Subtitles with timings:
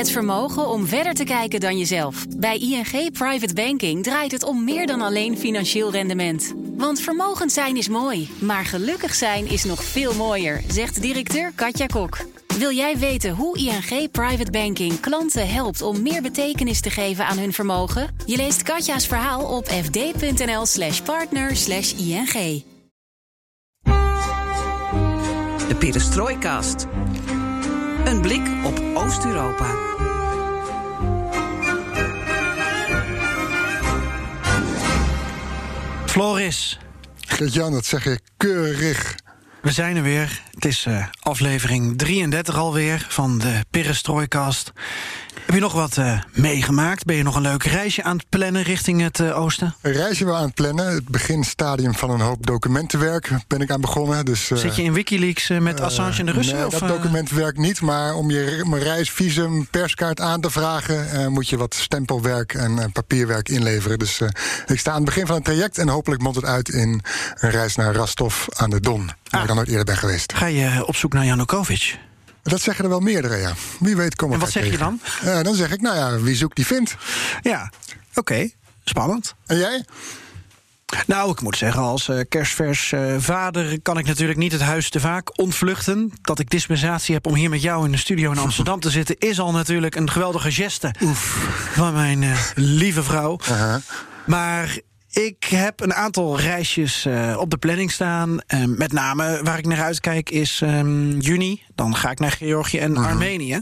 [0.00, 2.26] Het vermogen om verder te kijken dan jezelf.
[2.36, 6.54] Bij ING Private Banking draait het om meer dan alleen financieel rendement.
[6.76, 11.86] Want vermogend zijn is mooi, maar gelukkig zijn is nog veel mooier, zegt directeur Katja
[11.86, 12.18] Kok.
[12.58, 17.38] Wil jij weten hoe ING Private Banking klanten helpt om meer betekenis te geven aan
[17.38, 18.16] hun vermogen?
[18.26, 22.62] Je leest Katja's verhaal op fd.nl/slash partner slash ING.
[25.68, 26.86] De Perestroikast.
[28.04, 29.89] Een blik op Oost-Europa.
[36.20, 36.78] Floris,
[37.26, 39.16] Gert-Jan, dat zeg je keurig.
[39.62, 40.42] we zijn er weer.
[40.60, 44.72] Het is eh, aflevering 33 alweer van de Perestroikast.
[45.46, 47.04] Heb je nog wat eh, meegemaakt?
[47.04, 49.74] Ben je nog een leuk reisje aan het plannen richting het eh, oosten?
[49.80, 50.86] Een reisje wel aan het plannen.
[50.94, 54.24] Het beginstadium van een hoop documentenwerk ben ik aan begonnen.
[54.24, 56.56] Dus, Zit je in Wikileaks met Assange en de Russen?
[56.56, 57.80] Nee, of, dat documentenwerk niet.
[57.80, 61.32] Maar om je om reisvisum, perskaart aan te vragen...
[61.32, 63.98] moet je wat stempelwerk en papierwerk inleveren.
[63.98, 64.20] Dus
[64.66, 65.78] ik sta aan het begin van het traject...
[65.78, 67.02] en hopelijk mondt het uit in
[67.34, 69.06] een reis naar Rostov aan de Don.
[69.06, 69.40] Waar Ah.
[69.40, 70.32] ik dan nooit eerder ben geweest.
[70.32, 71.98] Ga je op zoek naar Janukovic?
[72.42, 73.52] Dat zeggen er wel meerdere, ja.
[73.78, 75.38] Wie weet komen En we wat elkaar zeg je tegen.
[75.38, 76.96] Eh, dan zeg ik, nou ja, wie zoekt die vindt.
[77.42, 77.72] Ja,
[78.14, 78.50] oké.
[78.84, 79.34] Spannend.
[79.46, 79.84] En jij?
[81.06, 84.90] Nou, ik moet zeggen, als eh, kerstvers eh, vader kan ik natuurlijk niet het huis
[84.90, 86.12] te vaak ontvluchten.
[86.22, 89.18] Dat ik dispensatie heb om hier met jou in de studio in Amsterdam te zitten,
[89.18, 90.94] is al natuurlijk een geweldige geste
[91.72, 93.38] van mijn eh, lieve vrouw.
[94.26, 94.78] Maar
[95.10, 98.40] ik heb een aantal reisjes eh, op de planning staan.
[98.46, 101.62] Eh, met name waar ik naar uitkijk is ehm, juni.
[101.74, 103.60] Dan ga ik naar Georgië en Armenië.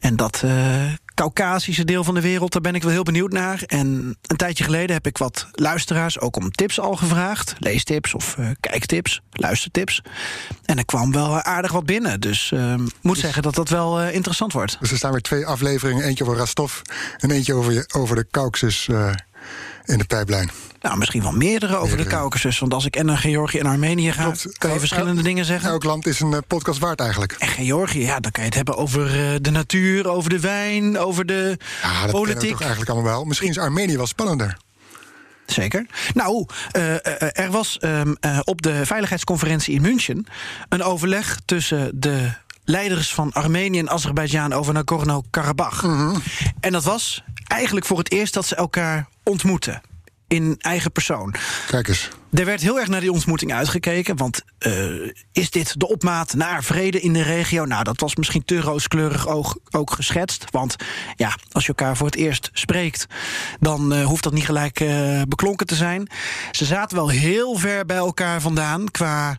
[0.00, 3.62] En dat eh Caucasische deel van de wereld, daar ben ik wel heel benieuwd naar.
[3.66, 7.54] En een tijdje geleden heb ik wat luisteraars ook om tips al gevraagd.
[7.58, 10.02] Leestips of kijktips, luistertips.
[10.64, 12.20] En er kwam wel aardig wat binnen.
[12.20, 14.76] Dus eh, moet zeggen dat dat wel interessant wordt.
[14.80, 16.04] Dus er staan weer twee afleveringen.
[16.04, 16.80] Eentje over Rostov
[17.18, 18.88] en eentje over, je- over de Caucasus
[19.88, 20.50] in de pijplijn.
[20.80, 22.04] Nou, misschien wel meerdere over de.
[22.04, 22.58] Caucasus.
[22.58, 24.42] Want als ik en naar Georgië en Armenië ga, Klopt.
[24.58, 25.70] kan je El- verschillende el- dingen zeggen.
[25.70, 27.32] Elk land is een eh, podcast waard eigenlijk.
[27.32, 30.98] En Georgië, ja, dan kan je het hebben over eh, de natuur, over de wijn,
[30.98, 32.50] over de Ja, dat politiek.
[32.50, 33.24] toch eigenlijk allemaal wel.
[33.24, 34.56] Misschien is Armenië wel spannender.
[35.46, 35.86] Zeker.
[36.14, 40.26] Nou, eh, er was ehm, eh, op de veiligheidsconferentie in München
[40.68, 42.30] een overleg tussen de
[42.64, 45.84] leiders van Armenië en Azerbeidzjan over Nagorno-Karabakh.
[46.60, 49.80] En dat was eigenlijk voor het eerst dat ze elkaar ontmoeten.
[50.28, 51.34] In eigen persoon.
[51.66, 52.10] Kijk eens.
[52.32, 54.16] Er werd heel erg naar die ontmoeting uitgekeken.
[54.16, 54.72] Want eh,
[55.32, 57.64] is dit de opmaat naar vrede in de regio?
[57.64, 60.44] Nou, dat was misschien te rooskleurig ook, ook geschetst.
[60.50, 60.76] Want
[61.16, 63.06] ja, als je elkaar voor het eerst spreekt,
[63.60, 66.10] dan eh, hoeft dat niet gelijk eh, beklonken te zijn.
[66.50, 69.38] Ze zaten wel heel ver bij elkaar vandaan qua.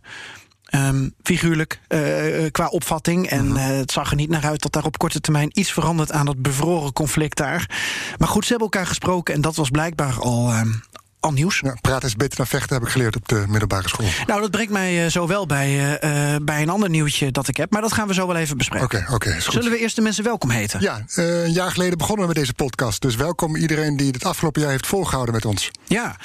[0.70, 3.28] Ehm, figuurlijk, eh, eh, qua opvatting.
[3.28, 6.12] En eh, het zag er niet naar uit dat daar op korte termijn iets verandert
[6.12, 7.70] aan dat bevroren conflict daar.
[8.18, 10.72] Maar goed, ze hebben elkaar gesproken en dat was blijkbaar al, ehm,
[11.20, 11.60] al nieuws.
[11.60, 14.08] Ja, praten is beter dan vechten, heb ik geleerd op de middelbare school.
[14.28, 17.48] Nou, dat brengt mij eh, zo wel bij, eh, eh, bij een ander nieuwtje dat
[17.48, 17.72] ik heb.
[17.72, 18.86] Maar dat gaan we zo wel even bespreken.
[18.86, 19.40] Oké, oké.
[19.40, 20.82] Zullen we eerst de mensen welkom heten?
[20.82, 23.02] Ja, een jaar geleden begonnen we met deze podcast.
[23.02, 25.72] Dus welkom iedereen die het afgelopen jaar heeft volgehouden met ons.
[25.86, 26.16] Ja.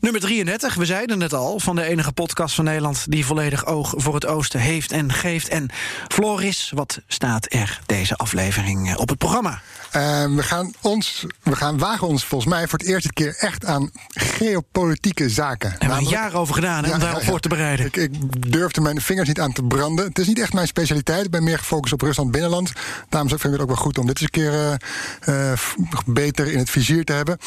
[0.00, 3.94] Nummer 33, we zeiden het al, van de enige podcast van Nederland die volledig oog
[3.96, 5.48] voor het oosten heeft en geeft.
[5.48, 5.70] En
[6.08, 9.60] Floris, wat staat er deze aflevering op het programma?
[9.96, 13.64] Eh, we, gaan ons, we gaan wagen ons volgens mij voor het eerste keer echt
[13.64, 15.70] aan geopolitieke zaken.
[15.70, 17.26] Daar hebben we een jaar over gedaan hè, Ja, om daarop ja.
[17.26, 17.86] voor te bereiden.
[17.86, 20.04] Ik, ik durfde mijn vingers niet aan te branden.
[20.04, 21.24] Het is niet echt mijn specialiteit.
[21.24, 22.72] Ik ben meer gefocust op Rusland binnenland.
[23.08, 24.78] Daarom vind ik het ook wel goed om dit eens een keer
[25.20, 25.58] eh, eh,
[26.06, 27.38] beter in het vizier te hebben.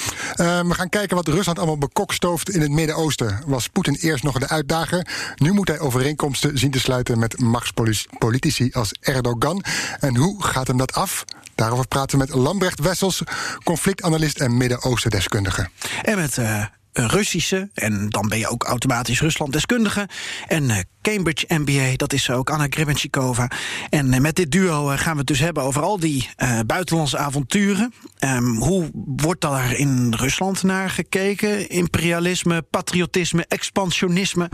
[0.67, 3.43] We gaan kijken wat Rusland allemaal bekokstooft in het Midden-Oosten.
[3.45, 5.07] Was Poetin eerst nog de uitdager?
[5.35, 9.63] Nu moet hij overeenkomsten zien te sluiten met machtspolitici als Erdogan.
[9.99, 11.25] En hoe gaat hem dat af?
[11.59, 13.21] Daarover praten we met Lambrecht Wessels,
[13.63, 15.69] conflictanalist en Midden-Oosten-deskundige.
[16.01, 20.09] En met eh, een Russische, en dan ben je ook automatisch Rusland-deskundige.
[20.47, 20.77] En eh,
[21.15, 23.51] Cambridge MBA, dat is ook Anna Grebenchikova.
[23.89, 26.59] En eh, met dit duo eh, gaan we het dus hebben over al die eh,
[26.65, 27.93] buitenlandse avonturen.
[28.17, 31.69] Ehm, hoe wordt daar in Rusland naar gekeken?
[31.69, 34.49] Imperialisme, patriotisme, expansionisme.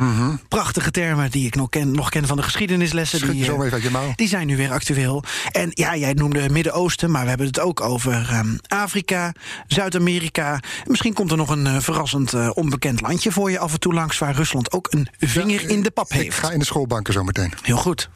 [0.48, 3.20] Prachtige termen die ik nog ken, nog ken van de geschiedenislessen.
[3.20, 4.14] Schud die, zo even uit je mouw.
[4.16, 5.24] die zijn nu weer actueel.
[5.52, 9.34] En ja, jij noemde Midden-Oosten, maar we hebben het ook over ehm, Afrika,
[9.68, 10.60] Zuid-Amerika.
[10.86, 14.18] Misschien komt er nog een verrassend onbekend landje voor je af en toe langs...
[14.18, 16.45] waar Rusland ook een vinger in de pap heeft.
[16.46, 17.54] Ga in de schoolbanken zo meteen.
[17.62, 18.10] Heel goed.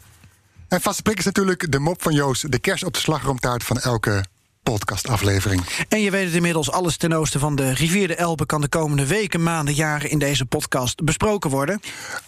[0.68, 3.78] En vaste prik is natuurlijk de mop van Joost, de kers op de slagroomtaart van
[3.78, 4.26] elke
[4.64, 5.66] podcastaflevering.
[5.88, 8.46] En je weet het inmiddels, alles ten oosten van de rivier de Elbe...
[8.46, 11.80] kan de komende weken, maanden, jaren in deze podcast besproken worden.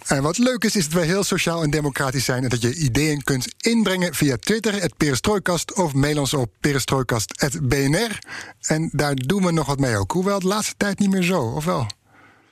[0.06, 2.44] En wat leuk is, is dat wij heel sociaal en democratisch zijn...
[2.44, 5.74] en dat je ideeën kunt inbrengen via Twitter, het Perestrooikast...
[5.74, 8.20] of mail ons op perestrooikast.bnr.
[8.62, 10.12] En daar doen we nog wat mee ook.
[10.12, 11.88] Hoewel de laatste tijd niet meer zo, of wel?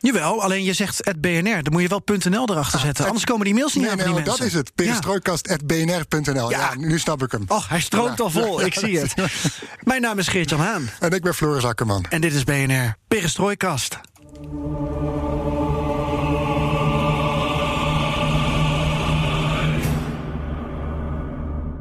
[0.02, 1.64] Jawel, alleen je zegt het BNR.
[1.64, 3.06] Dan moet je wel .nl erachter zetten.
[3.06, 4.72] Anders komen die mails niet Nee, aan nee, dat is het.
[4.76, 6.50] Perestrooikast.bnr.nl.
[6.50, 6.60] Ja.
[6.60, 6.76] Ja.
[6.76, 7.44] nu snap ik hem.
[7.48, 8.62] Oh, hij stroomt al vol.
[8.62, 9.14] Ik zie het.
[9.84, 10.90] Mijn naam is Geert-Jan Haan.
[11.00, 12.06] En ik ben Floris Akkerman.
[12.10, 14.00] En dit is BNR Perestrooikast.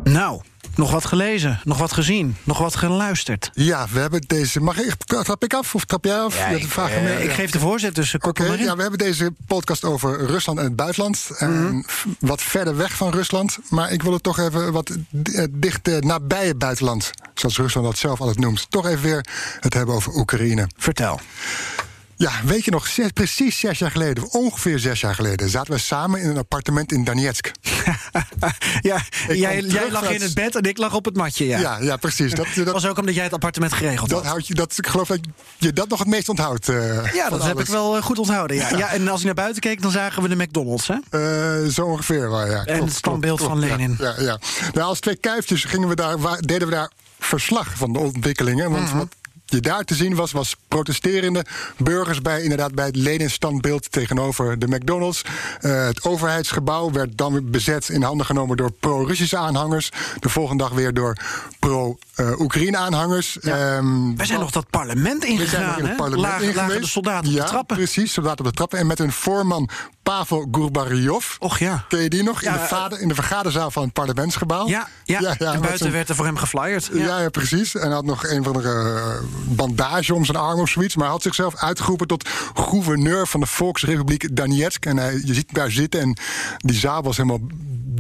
[0.05, 0.41] Nou,
[0.79, 3.51] nog wat gelezen, nog wat gezien, nog wat geluisterd.
[3.53, 4.61] Ja, we hebben deze...
[4.61, 6.37] Mag ik, trap ik af of trap jij af?
[6.39, 10.27] Ja, ik, eh, ik geef de voorzet, dus Oké, ja, we hebben deze podcast over
[10.27, 11.31] Rusland en het buitenland.
[11.39, 11.83] En Mhm.
[12.21, 13.59] wat verder weg van Rusland.
[13.71, 14.91] Maar ik wil het toch even wat
[15.23, 17.11] eh, dicht eh, nabije buitenland.
[17.35, 18.67] Zoals Rusland dat zelf altijd noemt.
[18.71, 19.27] Toch even weer
[19.61, 20.69] het hebben over Oekraïne.
[20.77, 21.21] Vertel.
[22.19, 25.79] Ja, weet je nog, zes- precies zes jaar geleden, ongeveer zes jaar geleden, zaten we
[25.79, 27.51] samen in een appartement in Donetsk.
[28.81, 31.47] ja, jij, jij lag uit- in het bed en ik lag op het matje.
[31.47, 31.59] Ja.
[31.59, 32.35] Ja, ja, precies.
[32.35, 34.29] Dat, was ook omdat jij het appartement geregeld dat had.
[34.31, 35.19] houdt je, dat, ik geloof dat
[35.57, 36.69] je dat nog het meest onthoudt.
[36.69, 38.57] eh, Ja, dat heb ik wel eh, goed onthouden.
[38.57, 38.77] Ja.
[38.77, 38.93] Ja.
[38.93, 40.89] en als ik naar buiten keek, dan zagen we de McDonald's.
[40.89, 40.97] Hè?
[41.65, 42.63] Eh, zo ongeveer, wel, ja.
[42.65, 43.97] het standbeeld van Lenin.
[43.99, 44.39] Ja, ja, ja.
[44.73, 48.71] Nou, als twee kuifjes gingen we daar, deden we daar verslag van de ontwikkelingen.
[48.71, 48.97] Want Mhm.
[48.97, 49.09] wat
[49.51, 51.45] je daar te zien was, was protesterende
[51.77, 55.23] burgers bij, inderdaad, bij het Lenin-standbeeld tegenover de McDonald's.
[55.61, 59.91] Eh, het overheidsgebouw werd dan weer bezet in handen genomen door pro-Russische aanhangers.
[60.21, 61.17] De volgende dag weer door
[61.59, 63.39] pro-Oekraïne-aanhangers.
[63.41, 65.79] Ehm, We zijn nog dat parlement we zijn nog ingegaan.
[65.79, 67.77] in het parlement Lagen, de soldaten ja, op de trappen.
[67.77, 68.79] precies, soldaten op de trappen.
[68.79, 69.69] En met hun voorman
[70.09, 71.37] Pavel Gurbaryov.
[71.39, 71.85] Och ja.
[71.89, 72.43] Ken je die nog?
[72.43, 74.67] Ja, in, de eh, vader, in de vergaderzaal van het parlementsgebouw.
[74.69, 76.91] Ja, ja, ja, en buiten zijn- werd er voor hem geflyerd.
[76.93, 77.21] ja.
[77.21, 77.29] Ja.
[77.29, 77.75] Precies.
[77.75, 80.95] En hij had nog een van de eh, bandage om zijn arm of zoiets.
[80.95, 84.87] Maar hij had zichzelf uitgeroepen tot gouverneur van de Volksrepubliek Donetsk.
[84.87, 86.17] En hij, je ziet hem daar zitten en
[86.57, 87.41] die zaal was helemaal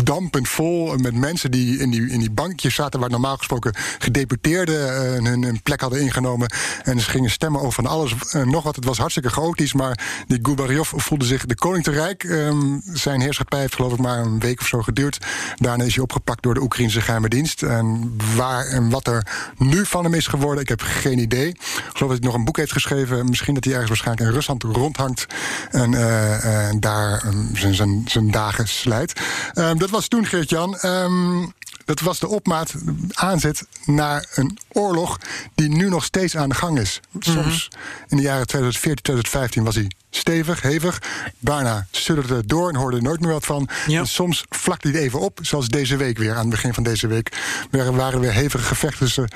[0.04, 3.00] dampend vol met mensen die in die, in die bankjes zaten...
[3.00, 6.52] waar normaal gesproken gedeputeerden eh, hun, plek hadden ingenomen.
[6.82, 8.76] En ze gingen stemmen over van alles en nog wat.
[8.76, 12.24] Het was hartstikke chaotisch, maar die Gubaryov voelde zich de koning te rijk.
[12.24, 15.18] Ehm, zijn heerschappij heeft geloof ik maar een week of zo geduurd.
[15.56, 17.62] Daarna is hij opgepakt door de Oekraïnse geheime dienst.
[17.62, 21.48] En waar en wat er nu van hem is geworden, ik heb geen idee.
[21.48, 21.58] Ik
[21.92, 23.28] geloof dat hij nog een boek heeft geschreven.
[23.28, 25.26] Misschien dat hij ergens waarschijnlijk in Rusland rondhangt.
[25.70, 29.20] En eh, eh, daar ehm, zijn, zijn, zijn dagen slijt.
[29.52, 30.76] Ehm, was toen, Geert-Jan.
[30.76, 31.46] Ehm,
[31.84, 32.74] dat was de opmaat,
[33.12, 35.18] aanzet naar een oorlog
[35.54, 37.00] die nu nog steeds aan de gang is.
[37.18, 37.68] Soms
[38.08, 41.02] in de jaren 2014, 2015 was hij stevig, hevig.
[41.38, 43.68] Daarna sudderde het door en hoorde er nooit meer wat van.
[43.86, 43.98] Ja.
[43.98, 46.32] En soms vlakte hij even op, zoals deze week weer.
[46.32, 47.36] Aan het begin van deze week
[47.70, 49.28] waren waren weer hevige gevechten tussen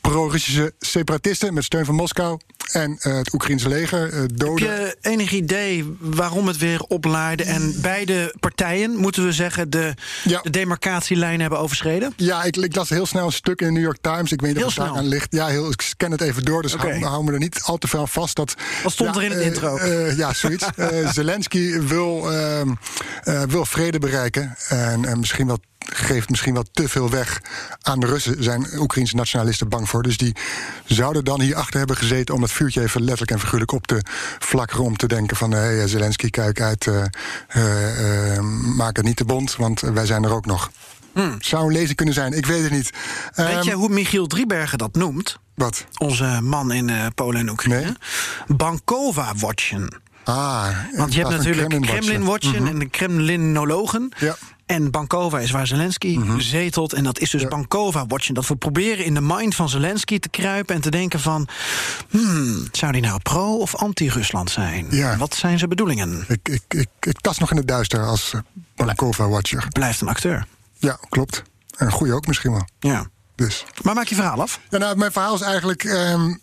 [0.00, 2.38] pro-Russische separatisten met steun van Moskou
[2.72, 4.12] en eh, het Oekraïnse leger.
[4.12, 4.66] eh, Heb doden.
[4.68, 7.44] je enig idee waarom het weer oplaaide?
[7.44, 9.94] En beide partijen, moeten we zeggen, de,
[10.24, 10.40] Ja.
[10.42, 12.12] de demarcatielijn hebben overschreden?
[12.16, 14.32] Ja, ik, ik las heel snel een stuk in de New York Times.
[14.32, 15.32] Ik weet niet of het daar aan ligt.
[15.32, 16.90] Ja, heel, ik scan het even door, dus Oké.
[16.90, 18.36] hou, hou me er niet al te veel vast.
[18.36, 19.78] Dat, Wat stond ja, er in het eh, intro?
[20.16, 20.66] ja, zoiets.
[21.12, 22.68] Zelensky wil, ehm,
[23.22, 24.54] eh, wil vrede bereiken.
[24.68, 25.58] En eh, misschien wel
[25.92, 27.40] geeft misschien wel te veel weg
[27.82, 28.42] aan de Russen.
[28.42, 30.02] Zijn Oekraïnse nationalisten bang voor.
[30.02, 30.36] Dus die
[30.84, 32.34] zouden dan hierachter hebben gezeten...
[32.34, 34.02] om het vuurtje even letterlijk en figuurlijk op te
[34.38, 34.84] flakkeren...
[34.84, 36.86] om te denken van, hé, hey, Zelensky, kijk uit...
[36.86, 37.04] eh,
[37.48, 38.42] eh, eh,
[38.76, 40.70] maak het niet te bond, want wij zijn er ook nog.
[41.38, 42.90] Zou een lezing kunnen zijn, ik weet het niet.
[43.34, 45.38] Weet Ehm, je hoe Michiel Driebergen dat noemt?
[45.54, 45.86] Wat?
[45.98, 47.80] Onze man in eh, Polen en Oekraïne.
[47.84, 48.56] Nee.
[48.56, 50.00] Bankova-watchen.
[50.24, 52.66] Ah, Want je hebt natuurlijk Kremlin-watchen Mhm.
[52.66, 54.12] en de Kremlinologen.
[54.18, 54.36] Ja.
[54.70, 56.92] En Bankova is waar Zelensky zetelt.
[56.92, 57.48] En dat is dus Ja.
[57.48, 58.34] Bankova-watchen.
[58.34, 61.48] Dat we proberen in de mind van Zelensky te kruipen en te denken van...
[62.10, 64.86] Hmm, zou die nou pro- of anti-Rusland zijn?
[64.90, 65.16] Ja.
[65.16, 66.24] Wat zijn zijn bedoelingen?
[66.28, 68.40] Ik, ik, ik, ik tast nog in het duister als eh,
[68.76, 69.66] Bankova-watcher.
[69.68, 70.46] Blijft een acteur.
[70.78, 71.42] Ja, klopt.
[71.76, 72.68] En een goeie ook misschien wel.
[72.78, 73.06] Ja.
[73.34, 73.64] Dus.
[73.82, 74.60] Maar maak je verhaal af.
[74.70, 75.84] Ja, nou, mijn verhaal is eigenlijk.
[75.84, 76.34] ehm,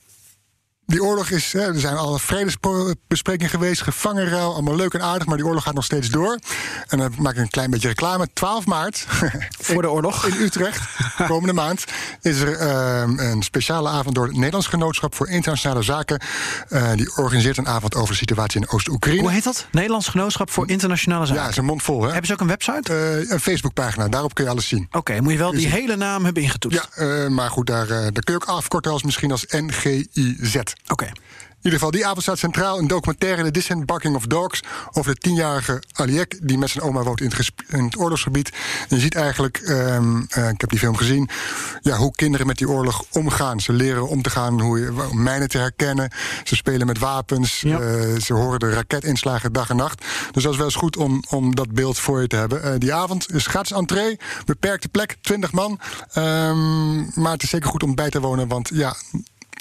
[0.88, 1.54] die oorlog is.
[1.54, 5.74] Hè, er zijn al vredesbesprekingen geweest, gevangenruil, allemaal leuk en aardig, maar die oorlog gaat
[5.74, 6.40] nog steeds door.
[6.88, 8.28] En dan maak ik een klein beetje reclame.
[8.34, 9.06] 12 maart.
[9.68, 10.26] Voor de oorlog.
[10.28, 10.82] In Utrecht,
[11.28, 11.84] komende maand,
[12.22, 16.22] is er ehm, een speciale avond door het Nederlands Genootschap voor Internationale Zaken.
[16.70, 19.22] Eh, die organiseert een avond over de situatie in Oost-Oekraïne.
[19.22, 19.68] Hoe heet dat?
[19.72, 21.44] Nederlands Genootschap voor Internationale Zaken.
[21.44, 22.08] Ja, is een mond vol, hè?
[22.08, 22.94] Hebben ze ook een website?
[22.94, 24.88] Eh, een Facebookpagina, daarop kun je alles zien.
[24.92, 26.88] Oké, moet je wel die hele naam hebben ingetoetst.
[26.96, 30.56] Ja, eh, maar goed, daar, daar kun je ook afkorten als misschien als NGIZ.
[30.88, 31.06] Oké.
[31.68, 33.44] ieder geval, die avond staat centraal een documentaire...
[33.44, 36.40] The Disembarking of Dogs over de tienjarige Aliek...
[36.42, 38.50] die met zijn oma woont in het, in oorlogsgebied.
[38.90, 41.30] En je ziet eigenlijk, ehm, eh, ik heb die film gezien...
[41.82, 43.60] Ja, hoe kinderen met die oorlog omgaan.
[43.60, 46.12] Ze leren om te gaan, hoe je, om mijnen te herkennen.
[46.44, 47.62] Ze spelen met wapens.
[47.62, 47.80] Ja.
[47.80, 50.06] eh, ze horen de raketinslagen dag en nacht.
[50.32, 52.64] Dus dat is wel eens goed om, om dat beeld voor je te hebben.
[52.64, 55.80] Eh, die avond is gratis entree, beperkte plek, 20 man.
[56.14, 58.96] Ehm, maar het is zeker goed om bij te wonen, want ja,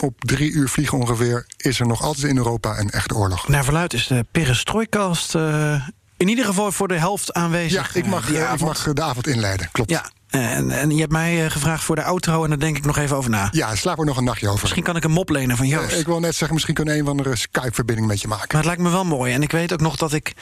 [0.02, 3.48] op drie uur vliegen ongeveer is er nog altijd in Europa een echte oorlog.
[3.48, 5.86] Naar verluid is de perestrooikast eh,
[6.16, 7.94] in ieder geval voor de helft aanwezig.
[7.94, 9.90] Ja, ik mag, eh, ik mag eh, de avond inleiden, klopt.
[9.90, 12.98] Ja, en, en je hebt mij gevraagd voor de outro en daar denk ik nog
[12.98, 13.48] even over na.
[13.52, 14.60] Ja, slaap er nog een nachtje over.
[14.60, 15.98] Misschien kan ik een mop lenen van Joost.
[15.98, 18.46] Ik wil net zeggen, misschien kunnen we een of andere Skype-verbinding met je maken.
[18.48, 19.32] Maar het lijkt me wel mooi.
[19.32, 20.34] En ik weet ook nog dat ik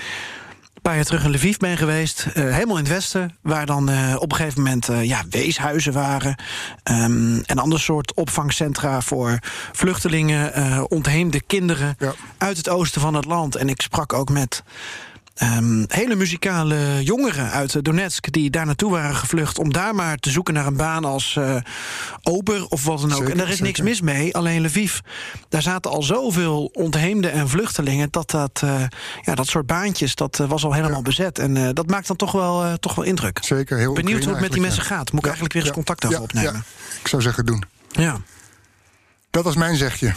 [0.84, 2.26] paar jaar terug in Lviv ben geweest.
[2.34, 3.36] eh, helemaal in het westen.
[3.42, 6.36] Waar dan eh, op een gegeven moment eh, ja, weeshuizen waren.
[6.82, 9.38] ehm, en ander soort opvangcentra voor
[9.72, 10.90] vluchtelingen.
[10.90, 12.12] ontheemde kinderen Ja.
[12.38, 13.56] uit het oosten van het land.
[13.56, 14.62] En ik sprak ook met...
[15.34, 20.30] ehm, hele muzikale jongeren uit Donetsk die daar naartoe waren gevlucht om daar maar te
[20.30, 21.56] zoeken naar een baan als eh,
[22.22, 23.16] ober of wat dan ook.
[23.16, 24.34] Zeker, en daar is niks mis mee.
[24.34, 24.98] Alleen Lviv,
[25.48, 28.82] daar zaten al zoveel ontheemden en vluchtelingen dat dat, eh,
[29.22, 31.38] ja, dat soort baantjes dat eh, was al helemaal bezet.
[31.38, 33.38] En dat maakt dan toch wel, toch wel indruk.
[33.42, 35.12] Zeker, heel Benieuwd hoe het met die mensen gaat.
[35.12, 36.64] Moet ik eigenlijk weer eens contact over opnemen.
[37.00, 37.64] Ik zou zeggen, doen.
[37.90, 38.20] Ja.
[39.30, 40.14] Dat was mijn zegje.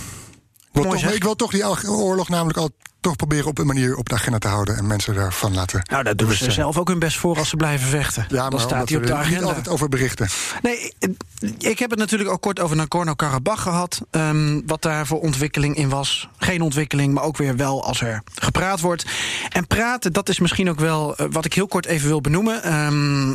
[0.78, 1.18] Ik wil, Mooi toch, zeg.
[1.18, 2.70] ik wil toch die oorlog namelijk al
[3.02, 5.82] toch proberen op een manier op de agenda te houden en mensen daarvan laten.
[5.92, 8.26] Nou, daar doen ze zelf ook hun best voor als ze blijven vechten.
[8.30, 9.48] Ja, maar dan staat hij op we de er niet agenda.
[9.48, 10.28] altijd over berichten.
[10.62, 11.16] Nee, ik-
[11.58, 14.02] ik heb het natuurlijk ook kort over Nagorno-Karabakh gehad.
[14.12, 16.30] ehm, wat daar voor ontwikkeling in was.
[16.38, 19.06] Geen ontwikkeling, maar ook weer wel als er gepraat wordt.
[19.50, 22.64] En praten, dat is misschien ook wel eh, wat ik heel kort even wil benoemen.
[22.64, 23.34] Ehm,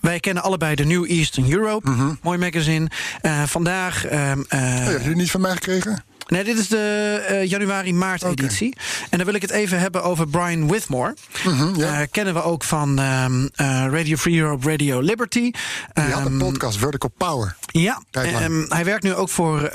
[0.00, 2.90] wij kennen allebei de New Eastern Europe, mooi magazine.
[3.20, 4.04] Eh, vandaag.
[4.06, 6.04] ehm, eh, Oh, ja, heb je die niet van mij gekregen?
[6.32, 8.32] Nee, dit is de eh, januari-maart Oké.
[8.42, 8.76] editie.
[9.10, 11.14] En dan wil ik het even hebben over Brian Withmore.
[11.44, 12.00] Mhm, ja.
[12.00, 15.40] Eh, kennen we ook van ehm, eh, Radio Free Europe, Radio Liberty.
[15.40, 15.52] Die
[15.94, 17.56] had een Ehm, podcast, Vertical Power.
[17.66, 19.70] ja, ehm, hij werkt nu ook voor,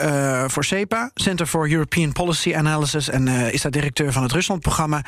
[0.48, 5.02] voor CEPA, Center for European Policy Analysis, en is daar directeur van het Rusland-programma.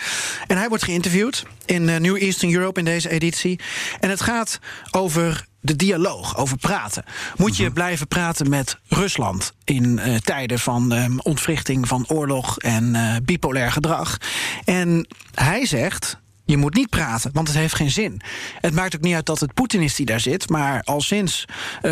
[0.47, 3.59] En hij wordt geïnterviewd in New Eastern Europe in deze editie.
[3.99, 4.59] En het gaat
[4.91, 7.03] over de dialoog, over praten.
[7.37, 12.95] Moet je blijven praten met Rusland in eh, tijden van ehm, ontwrichting van oorlog en
[12.95, 14.17] eh, bipolair gedrag?
[14.65, 16.17] En hij zegt.
[16.45, 18.21] Je moet niet praten, want het heeft geen zin.
[18.61, 21.45] Het maakt ook niet uit dat het Poetin is die daar zit, maar al sinds
[21.75, 21.91] eh,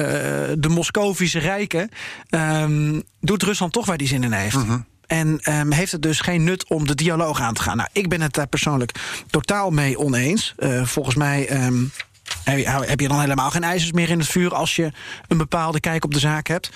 [0.58, 1.90] de Moscovische rijken
[2.30, 4.58] ehm, doet Rusland toch waar die zin in heeft.
[5.08, 7.78] En ehm, heeft het dus geen nut om de dialoog aan te gaan.
[7.78, 8.92] Nou, ik ben het daar persoonlijk
[9.30, 10.56] totaal mee oneens.
[10.84, 11.50] Volgens mij.
[12.52, 14.92] Heb je- dan helemaal geen ijzers meer in het vuur als je
[15.28, 16.70] een bepaalde kijk op de zaak hebt.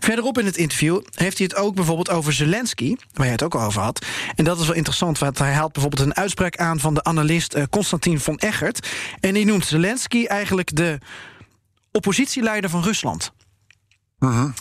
[0.00, 3.54] Verderop in het interview heeft hij het ook bijvoorbeeld over Zelensky, waar jij het ook
[3.54, 4.06] al over had.
[4.34, 7.54] En dat is wel interessant, want hij haalt bijvoorbeeld een uitspraak aan van de analist
[7.54, 8.88] eh, Konstantin von Eggert.
[9.20, 10.98] En die noemt Zelensky eigenlijk de
[11.92, 13.32] oppositieleider van Rusland.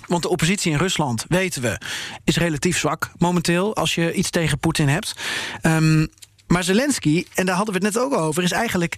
[0.08, 1.77] Want de oppositie in Rusland, weten we,
[2.24, 5.13] is relatief zwak momenteel als je iets tegen Poetin hebt.
[5.62, 6.05] Ehm,
[6.48, 8.96] maar Zelensky, en daar hadden we het net ook over, is eigenlijk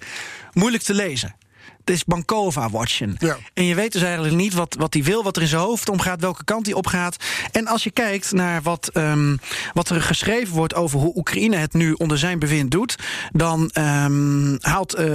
[0.53, 1.35] moeilijk te lezen.
[1.85, 3.15] Het is Bankova-watchen.
[3.19, 3.37] Ja.
[3.53, 5.89] En je weet dus eigenlijk niet wat, wat hij wil, wat er in zijn hoofd
[5.89, 7.15] omgaat, welke kant hij opgaat.
[7.51, 9.35] En als je kijkt naar wat, ehm,
[9.73, 12.95] wat er geschreven wordt over hoe Oekraïne het nu onder zijn bewind doet,
[13.31, 15.05] dan ehm, haalt eh,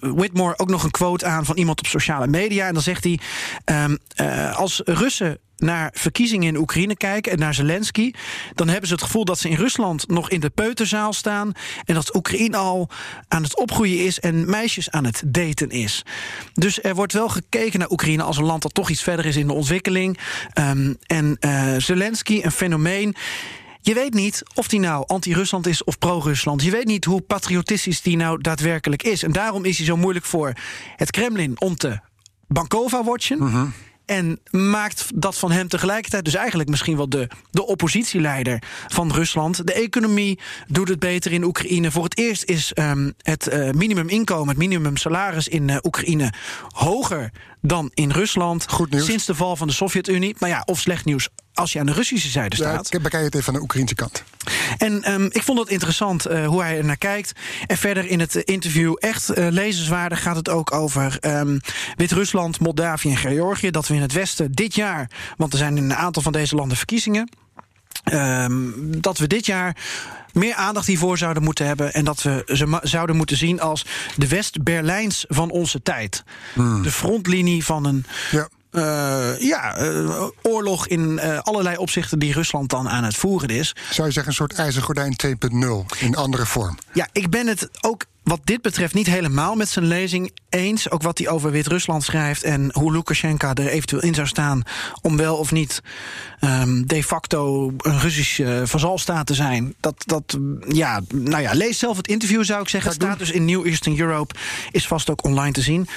[0.00, 2.66] Whitmore ook nog een quote aan van iemand op sociale media.
[2.66, 3.20] En dan zegt hij:
[3.64, 8.12] ehm, eh, Als Russen naar verkiezingen in Oekraïne kijken en naar Zelensky,
[8.54, 11.52] dan hebben ze het gevoel dat ze in Rusland nog in de peuterzaal staan
[11.84, 12.88] en dat Oekraïne al
[13.28, 16.04] aan het opgroeien is en meisjes aan het daten is.
[16.54, 19.36] Dus er wordt wel gekeken naar Oekraïne als een land dat toch iets verder is
[19.36, 20.18] in de ontwikkeling.
[20.52, 23.14] Ehm, en eh, Zelensky, een fenomeen.
[23.80, 26.62] Je weet niet of die nou anti-Rusland is of pro-Rusland.
[26.62, 29.22] Je weet niet hoe patriotistisch die nou daadwerkelijk is.
[29.22, 30.52] En daarom is hij zo moeilijk voor
[30.96, 31.98] het Kremlin om te
[32.48, 33.74] Bankova-watchen.
[34.06, 39.66] En maakt dat van hem tegelijkertijd dus eigenlijk misschien wel de, de oppositieleider van Rusland.
[39.66, 41.90] De economie doet het beter in Oekraïne.
[41.90, 46.32] Voor het eerst is ehm, het eh, minimuminkomen, het minimumsalaris in eh, Oekraïne
[46.68, 48.70] hoger dan in Rusland.
[48.70, 49.04] Goed nieuws.
[49.04, 50.36] Sinds de val van de Sovjet-Unie.
[50.38, 52.94] Maar ja, of slecht nieuws als je aan de Russische zijde Ja, staat.
[52.94, 54.24] ik bekijk het even van de Oekraïnse kant.
[54.78, 57.32] En ehm, ik vond het interessant eh, hoe hij er naar kijkt.
[57.66, 61.58] En verder in het eh, interview, echt eh, lezenswaardig, gaat het ook over ehm,
[61.96, 63.70] Wit-Rusland, Moldavië en Georgië.
[63.70, 66.54] Dat we in het Westen dit jaar, want er zijn in een aantal van deze
[66.54, 67.28] landen verkiezingen.
[68.04, 68.70] ehm,
[69.00, 69.76] dat we dit jaar
[70.32, 71.92] meer aandacht hiervoor zouden moeten hebben.
[71.92, 73.84] En dat we ze zouden moeten zien als
[74.16, 76.24] de West-Berlijns van onze tijd.
[76.82, 78.48] De frontlinie van een Ja.
[79.38, 79.76] Ja,
[80.42, 83.74] oorlog in allerlei opzichten die Rusland dan aan het voeren is.
[83.90, 86.78] Zou je zeggen een soort ijzergordijn 2.0 in andere vorm?
[86.92, 90.90] Ja, ik ben het ook wat dit betreft niet helemaal met zijn lezing eens.
[90.90, 94.62] Ook wat hij over Wit-Rusland schrijft en hoe Lukashenko er eventueel in zou staan
[95.02, 95.82] om wel of niet
[96.40, 99.74] um, de facto een Russisch uh, vazalstaat te zijn.
[99.80, 102.90] Dat, dat, ja, nou ja, lees zelf het interview zou ik zeggen.
[102.90, 104.34] Het staat dus in New Eastern Europe,
[104.70, 105.88] is vast ook online te zien.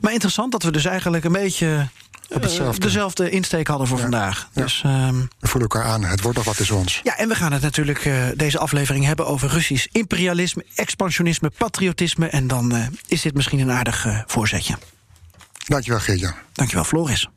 [0.00, 1.88] Maar interessant dat we dus eigenlijk een beetje
[2.28, 2.80] hetzelfde.
[2.80, 4.48] dezelfde insteek hadden voor vandaag.
[4.52, 6.04] Dus, um, we voelen elkaar aan.
[6.04, 7.00] Het wordt nog wat tussen ons.
[7.02, 12.26] Ja, en we gaan het natuurlijk uh, deze aflevering hebben over Russisch imperialisme, expansionisme, patriotisme.
[12.26, 14.74] En dan uh, is dit misschien een aardig uh, voorzetje.
[15.66, 16.34] Dankjewel, Geertje.
[16.52, 17.28] Dankjewel, Floris.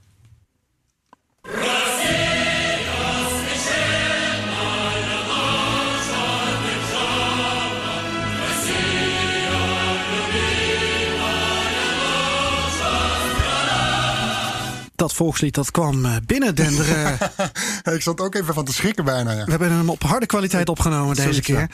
[15.01, 17.17] Dat volkslied dat kwam eh, binnendenderen.
[17.95, 19.31] ik zat ook even van te schrikken bijna.
[19.31, 19.43] Ja.
[19.43, 21.69] We hebben hem op harde kwaliteit opgenomen deze keer.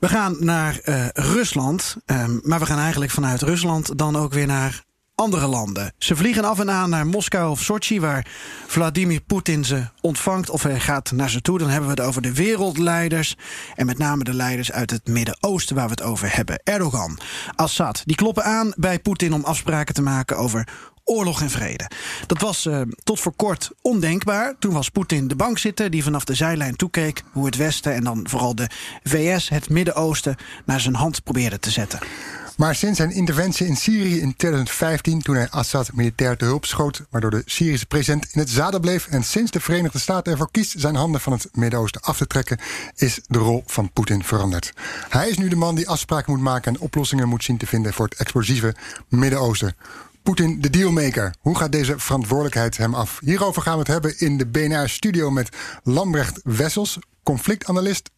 [0.00, 4.46] We gaan naar uh, Rusland, um, maar we gaan eigenlijk vanuit Rusland dan ook weer
[4.46, 5.92] naar andere landen.
[5.98, 8.26] Ze vliegen af en aan naar Moskou of Sochi, waar
[8.66, 11.58] Vladimir Poetin ze ontvangt of hij gaat naar ze toe.
[11.58, 13.36] Dan hebben we het over de wereldleiders
[13.74, 16.60] en met name de leiders uit het Midden-Oosten waar we het over hebben.
[16.64, 17.18] Erdogan,
[17.54, 20.68] Assad, die kloppen aan bij Poetin om afspraken te maken over
[21.06, 21.90] oorlog en vrede.
[22.26, 24.54] Dat was uh, tot voor kort ondenkbaar.
[24.58, 28.26] Toen was Poetin de bankzitter die vanaf de zijlijn toekeek hoe het Westen en dan
[28.28, 28.68] vooral de
[29.02, 31.98] VS het Midden-Oosten naar zijn hand probeerde te zetten.
[32.56, 37.02] Maar sinds zijn interventie in Syrië in 2015, toen hij Assad militair te hulp schoot,
[37.10, 40.74] waardoor de Syrische president in het zadel bleef, en sinds de Verenigde Staten ervoor kiest
[40.76, 42.58] zijn handen van het Midden-Oosten af te trekken,
[42.94, 44.72] is de rol van Poetin veranderd.
[45.08, 47.92] Hij is nu de man die afspraken moet maken en oplossingen moet zien te vinden
[47.92, 48.74] voor het explosieve
[49.08, 49.76] Midden-Oosten.
[50.26, 51.34] Poetin de dealmaker.
[51.40, 53.18] Hoe gaat deze verantwoordelijkheid hem af?
[53.20, 55.48] Hierover gaan we het hebben in de BNR-studio met
[55.82, 58.10] Lambrecht Wessels, conflictanalist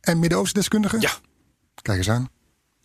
[0.00, 1.00] en Midden-Oosten-deskundige.
[1.00, 1.10] Ja.
[1.82, 2.28] Kijk eens aan.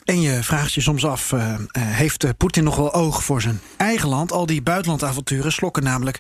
[0.04, 3.60] En je vraagt je soms af, uh, heeft eh, Poetin nog wel oog voor zijn
[3.78, 4.32] eigen land?
[4.32, 6.20] Al die buitenlandavonturen slokken namelijk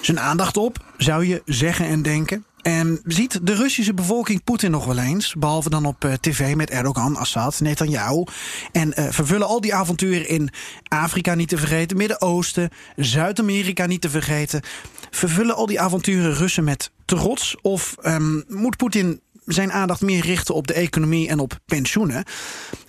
[0.00, 2.44] zijn aandacht op, zou je zeggen en denken.
[2.64, 6.70] En ziet de Russische bevolking Poetin nog wel eens, behalve dan op uh, tv met
[6.70, 8.24] Erdogan, Assad, Netanyahu.
[8.72, 10.50] En uh, vervullen al die avonturen in
[10.88, 14.62] Afrika niet te vergeten, Midden-Oosten, Zuid-Amerika niet te vergeten.
[15.10, 17.56] Vervullen al die avonturen Russen met trots?
[17.62, 22.24] Of um, moet Poetin zijn aandacht meer richten op de economie en op pensioenen?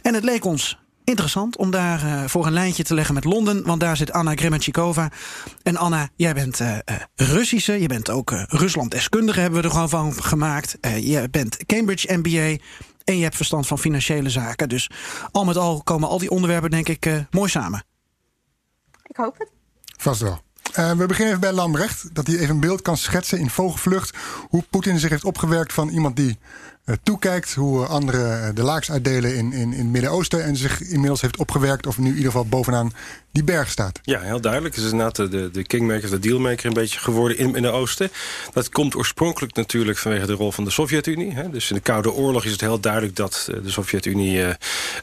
[0.02, 3.66] En het leek ons interessant om daar uh, voor een lijntje te leggen met Londen.
[3.66, 5.12] Want daar zit Anna Gremenchikova.
[5.64, 6.78] En Anna, jij bent uh,
[7.16, 7.82] Russische.
[7.82, 10.78] Je bent ook Rusland-deskundige, hebben we er gewoon van gemaakt.
[10.82, 12.64] je bent Cambridge MBA.
[13.04, 14.70] En je hebt verstand van financiële zaken.
[14.70, 14.90] Dus
[15.32, 17.84] al met al komen al die onderwerpen, denk ik, mooi samen.
[19.04, 19.52] Ik hoop het.
[19.98, 20.44] Vast wel.
[20.80, 22.16] Uh, we beginnen even bij Lambrecht.
[22.16, 24.18] Dat hij even een beeld kan schetsen in vogelvlucht.
[24.50, 26.36] Hoe Poetin zich heeft opgewerkt van iemand die uh,
[27.04, 27.54] toekijkt.
[27.54, 30.44] Hoe anderen de laaks uitdelen in, in, in het Midden-Oosten.
[30.44, 31.88] En zich inmiddels heeft opgewerkt.
[31.88, 32.94] Of nu in ieder geval bovenaan
[33.32, 34.00] die berg staat.
[34.04, 34.76] Ja, heel duidelijk.
[34.76, 38.12] Het is inderdaad de, de kingmaker, de dealmaker een beetje geworden in het Midden-Oosten.
[38.54, 41.50] Dat komt oorspronkelijk natuurlijk vanwege de rol van de Sovjet-Unie.
[41.50, 44.50] Dus in de Koude Oorlog is het heel duidelijk dat de Sovjet-Unie uh,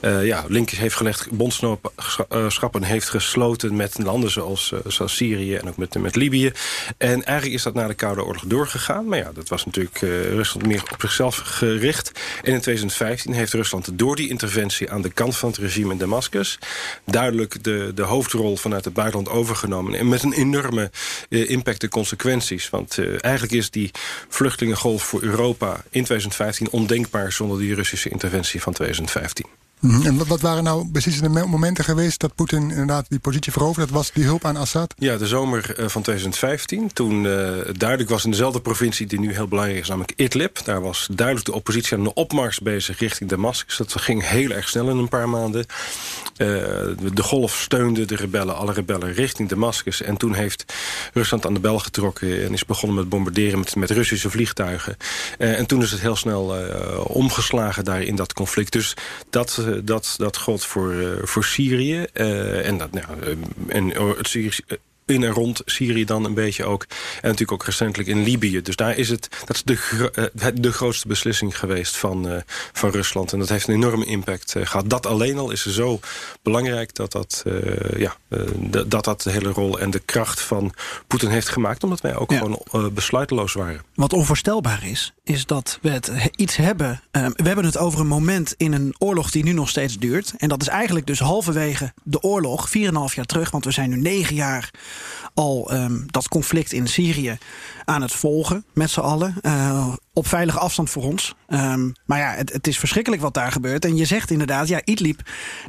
[0.03, 5.77] uh, ja, linkjes heeft gelegd, bondschappen heeft gesloten met landen zoals, zoals Syrië en ook
[5.77, 6.53] met, met Libië.
[6.97, 9.07] En eigenlijk is dat na de Koude Oorlog doorgegaan.
[9.07, 11.37] Maar ja, dat was natuurlijk Rusland meer op zichzelf
[11.73, 12.09] gericht.
[12.43, 15.99] En in 2015 heeft Rusland door die interventie aan de kant van het regime in
[15.99, 16.59] Damascus
[17.05, 19.95] duidelijk de, de hoofdrol vanuit het buitenland overgenomen.
[19.95, 20.91] En met een enorme
[21.29, 22.71] uh, impact en consequenties.
[22.71, 23.91] Want uh, eigenlijk is die
[24.29, 29.62] vluchtelingengolf voor Europa in 2015 ondenkbaar zonder die Russische interventie van 2015.
[29.83, 30.07] Mhm.
[30.07, 33.81] En wat waren nou precies de momenten geweest dat Poetin inderdaad die positie veroverde?
[33.81, 34.95] Dat was die hulp aan Assad?
[34.99, 36.93] Ja, de zomer eh, van 2015.
[36.93, 40.65] Toen uh, duidelijk was in dezelfde provincie die nu heel belangrijk is, namelijk Idlib.
[40.65, 43.77] Daar was duidelijk de oppositie aan de opmars bezig richting Damascus.
[43.77, 45.67] Dat ging heel erg snel in een paar maanden.
[46.37, 46.49] Uh,
[47.13, 50.03] de golf steunde de rebellen, alle rebellen richting Damascus.
[50.03, 50.75] En toen heeft
[51.13, 54.97] Rusland aan de bel getrokken en is begonnen met bombarderen met, met Russische vliegtuigen.
[55.39, 56.57] en toen is het heel snel
[57.07, 58.73] omgeslagen daar in dat conflict.
[58.73, 58.95] Dus
[59.31, 62.07] dat dat, dat gold voor, uh, voor Syrië.
[62.15, 63.37] Uh, en, dat, nou,
[63.69, 64.63] en het Syrische
[65.07, 66.87] in en rond Syrië dan een beetje ook.
[66.91, 68.63] En natuurlijk ook recentelijk in Libië.
[68.63, 72.37] Dus daar is het, dat is de, uh, de grootste beslissing geweest van, uh,
[72.73, 73.33] van Rusland.
[73.33, 74.91] En dat heeft een enorme impact uh, gehad.
[74.91, 76.01] Dat alleen al is zo
[76.43, 77.45] belangrijk dat dat,
[77.97, 78.17] ja,
[78.57, 80.75] dat, dat de hele rol en de kracht van
[81.07, 81.85] Poetin heeft gemaakt.
[81.85, 82.39] Omdat wij ook ja.
[82.39, 83.83] gewoon besluiteloos waren.
[83.95, 87.03] Wat onvoorstelbaar is, is dat we het iets hebben.
[87.11, 90.35] we hebben het over een moment in een oorlog die nu nog steeds duurt.
[90.37, 92.73] En dat is eigenlijk dus halverwege de oorlog, 4,5
[93.15, 93.51] jaar terug.
[93.51, 94.71] Want we zijn nu negen jaar
[95.35, 97.39] al ehm, dat conflict in Syrië
[97.85, 99.35] aan het volgen met z'n allen.
[99.43, 101.35] Uh, op veilige afstand voor ons.
[101.49, 103.85] Um, maar ja, het, het, is verschrikkelijk wat daar gebeurt.
[103.85, 105.21] En je zegt inderdaad, ja, Idlib,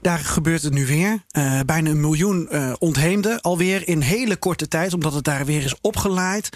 [0.01, 1.23] daar gebeurt het nu weer.
[1.38, 5.63] Uh, bijna een miljoen uh, ontheemden alweer in hele korte tijd, omdat het daar weer
[5.63, 6.49] is opgeleid.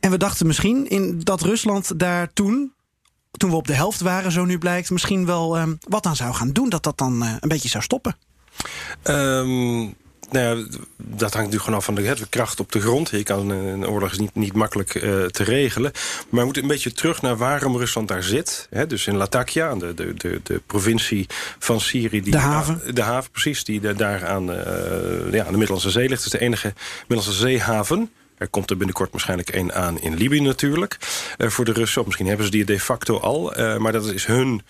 [0.00, 2.74] En we dachten misschien in dat Rusland daar toen
[3.30, 6.34] toen we op de helft waren, zo nu blijkt, misschien wel um, wat aan zou
[6.34, 6.68] gaan doen.
[6.68, 8.16] Dat dat dan een beetje zou stoppen.
[9.04, 9.94] Um,
[10.30, 13.10] nou ja, dat hangt natuurlijk gewoon af van de, de kracht op de grond.
[13.10, 15.92] Je kan een oorlog is niet, niet makkelijk uh, te regelen.
[16.28, 18.66] Maar we moeten een beetje terug naar waarom Rusland daar zit.
[18.70, 21.26] Hè, dus in Latakia, de, de, de, de provincie
[21.58, 22.22] van Syrië.
[22.22, 22.94] Die de haven.
[22.94, 24.56] De haven, precies, die daar aan, uh,
[25.32, 26.24] ja, aan de Middellandse Zee ligt.
[26.24, 26.72] Het is de enige
[27.08, 28.10] Middellandse zeehaven.
[28.38, 30.98] Er komt er binnenkort waarschijnlijk één aan in Libië natuurlijk.
[31.38, 33.58] Uh, voor de Russen, misschien hebben ze die de facto al.
[33.58, 34.62] Uh, maar dat is hun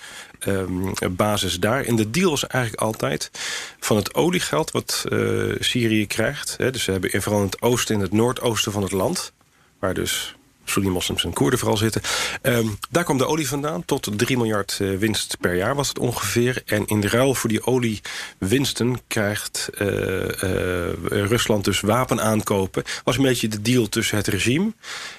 [0.46, 1.84] um, basis daar.
[1.84, 3.30] En de deal is eigenlijk altijd
[3.80, 6.54] van het oliegeld wat uh, Syrië krijgt.
[6.58, 9.32] Hè, dus ze hebben in, vooral in het oosten en het noordoosten van het land...
[9.78, 10.36] waar dus
[10.70, 12.02] Sunni-moslims en Koerden vooral zitten.
[12.42, 13.84] Um, daar kwam de olie vandaan.
[13.84, 16.62] Tot 3 miljard uh, winst per jaar was het ongeveer.
[16.66, 20.26] En in ruil voor die oliewinsten krijgt uh, uh,
[21.08, 22.82] Rusland dus wapen aankopen.
[23.04, 24.72] Was een beetje de deal tussen het regime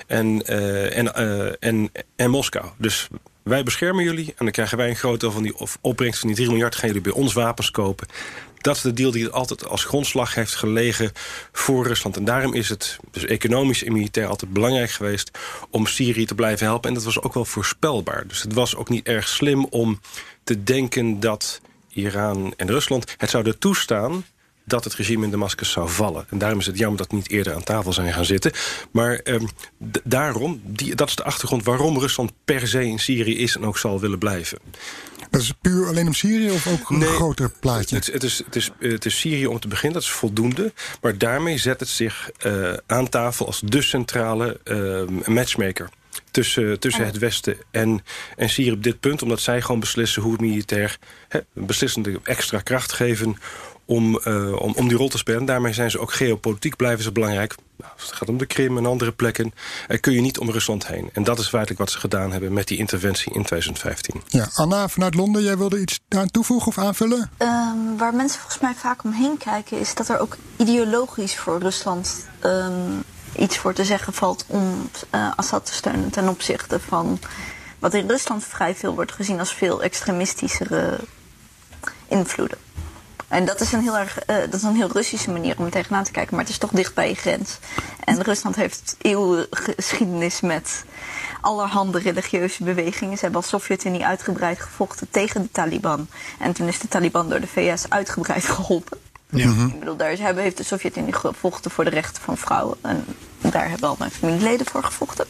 [0.07, 0.45] en,
[0.91, 1.13] en,
[1.59, 2.65] en, en Moskou.
[2.77, 3.07] Dus
[3.43, 6.37] wij beschermen jullie en dan krijgen wij een groot deel van die opbrengst van die
[6.37, 6.75] 3 miljard.
[6.75, 8.07] Gaan jullie bij ons wapens kopen.
[8.57, 11.11] Dat is de deal die altijd als grondslag heeft gelegen
[11.51, 12.17] voor Rusland.
[12.17, 15.31] En daarom is het dus economisch en militair altijd belangrijk geweest...
[15.69, 16.89] om Syrië te blijven helpen.
[16.89, 18.27] En dat was ook wel voorspelbaar.
[18.27, 19.99] Dus het was ook niet erg slim om
[20.43, 24.25] te denken dat Iran en Rusland het zouden toestaan
[24.67, 26.25] dat het regime in Damascus zou vallen.
[26.29, 28.51] En daarom is het jammer dat niet eerder aan tafel zijn gaan zitten.
[28.91, 29.49] Maar um,
[30.03, 33.55] daarom, die, dat is de achtergrond waarom Rusland per se in Syrië is...
[33.55, 34.59] en ook zal willen blijven.
[35.29, 37.95] Dat is puur alleen om Syrië of ook een nee, groter plaatje?
[37.95, 40.73] Het, het, is, het, is, het is Syrië om te beginnen, dat is voldoende.
[41.01, 45.89] Maar daarmee zet het zich uh, aan tafel als de centrale uh, matchmaker
[46.31, 48.03] tussen, tussen het Westen en,
[48.35, 49.21] en Syrië op dit punt.
[49.21, 50.97] Omdat zij gewoon beslissen hoe het militair
[51.53, 53.37] beslissende extra kracht geven
[53.87, 55.39] om, uh, om, om die rol te spelen.
[55.39, 57.55] En daarmee zijn ze ook geopolitiek blijven ze belangrijk.
[57.77, 59.53] Nou, als het gaat om de Krim en andere plekken...
[59.87, 61.09] Er kun je niet om Rusland heen.
[61.13, 64.21] En dat is feitelijk wat ze gedaan hebben met die interventie in 2015.
[64.27, 67.31] Ja, Anna vanuit Londen, jij wilde iets aan toevoegen of aanvullen?
[67.37, 69.79] Um, waar mensen volgens mij vaak omheen kijken...
[69.79, 72.27] is dat er ook ideologisch voor Rusland...
[72.45, 73.03] Um,
[73.37, 76.09] iets voor te zeggen valt om uh, Assad te steunen...
[76.09, 77.19] ten opzichte van
[77.79, 79.39] wat in Rusland vrij veel wordt gezien...
[79.39, 80.99] als veel extremistischere
[82.07, 82.57] invloeden.
[83.27, 85.71] En dat is een heel erg, uh, dat is een heel Russische manier om er
[85.71, 87.57] tegenaan te kijken, maar het is toch dicht bij je grens.
[88.03, 90.83] En Rusland heeft eeuwen geschiedenis met
[91.41, 93.17] allerhande religieuze bewegingen.
[93.17, 96.07] Ze hebben als Sovjet-Unie uitgebreid gevochten tegen de Taliban.
[96.39, 98.97] En toen is de Taliban door de VS uitgebreid geholpen.
[99.29, 99.49] Ja.
[99.49, 102.77] Ik bedoel, daar hebben, heeft de Sovjet-Unie gevochten voor de rechten van vrouwen.
[102.81, 103.05] En
[103.41, 105.25] daar hebben al mijn familieleden voor gevochten.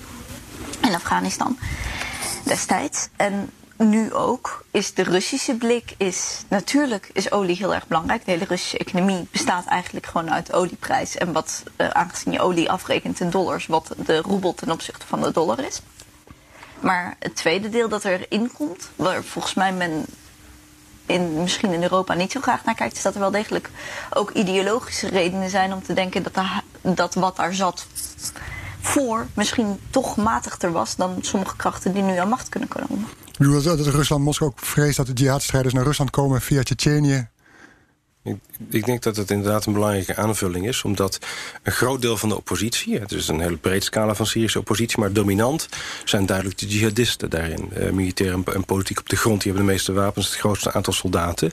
[0.81, 1.57] In Afghanistan
[2.43, 3.07] destijds.
[3.15, 8.25] En nu ook is de Russische blik is natuurlijk is olie heel erg belangrijk.
[8.25, 12.71] De hele Russische economie bestaat eigenlijk gewoon uit olieprijs en wat uh, aangezien je olie
[12.71, 15.81] afrekent in dollars, wat de roebel ten opzichte van de dollar is.
[16.79, 20.05] Maar het tweede deel dat erin komt, waar volgens mij men
[21.05, 23.69] in, misschien in Europa niet zo graag naar kijkt, is dat er wel degelijk
[24.13, 26.33] ook ideologische redenen zijn om te denken dat,
[26.81, 27.87] dat wat daar zat
[28.81, 33.07] voor misschien toch matigder was dan sommige krachten die nu aan macht kunnen komen.
[33.37, 37.29] Ik bedoel dat Rusland, Moskou ook vreest dat de jihadstrijders naar Rusland komen via Tsjetsjenië
[38.27, 38.37] ik,
[38.69, 40.83] ik, denk dat het inderdaad een belangrijke aanvulling is.
[40.83, 41.19] Omdat
[41.63, 42.99] een groot deel van de oppositie...
[42.99, 44.99] het is een hele breed scala van Syrische oppositie...
[44.99, 45.69] maar dominant
[46.05, 47.71] zijn duidelijk de jihadisten daarin.
[47.77, 49.41] Uh, militair en, en, politiek op de grond.
[49.41, 51.51] Die hebben de meeste wapens, het grootste aantal soldaten.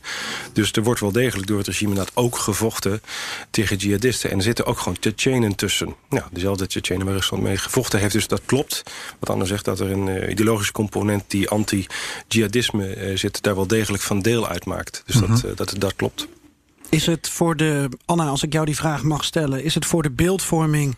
[0.52, 3.02] Dus er wordt wel degelijk door het regime inderdaad ook gevochten...
[3.50, 4.30] tegen jihadisten.
[4.30, 5.94] En er zitten ook gewoon Tsjetsjenen tussen.
[6.08, 8.12] Nou, dezelfde Tsjetsjenen waar Rusland mee gevochten heeft.
[8.12, 8.82] Dus dat klopt.
[9.18, 11.24] Wat anders zegt dat er een uh, ideologische component...
[11.26, 15.02] die anti-jihadisme uh, zit, daar wel degelijk van deel uitmaakt.
[15.06, 15.40] Dus mm -hmm.
[15.42, 16.26] dat, dat, dat klopt.
[16.94, 20.02] Is het voor de, Anna, als ik jou die vraag mag stellen, is het voor
[20.02, 20.96] de beeldvorming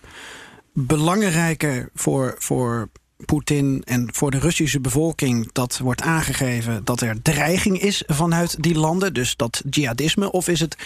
[0.73, 2.89] belangrijker voor, voor
[3.25, 8.75] Poetin en voor de Russische bevolking dat wordt aangegeven dat er dreiging is vanuit die
[8.79, 10.77] landen, dus dat jihadisme, of is het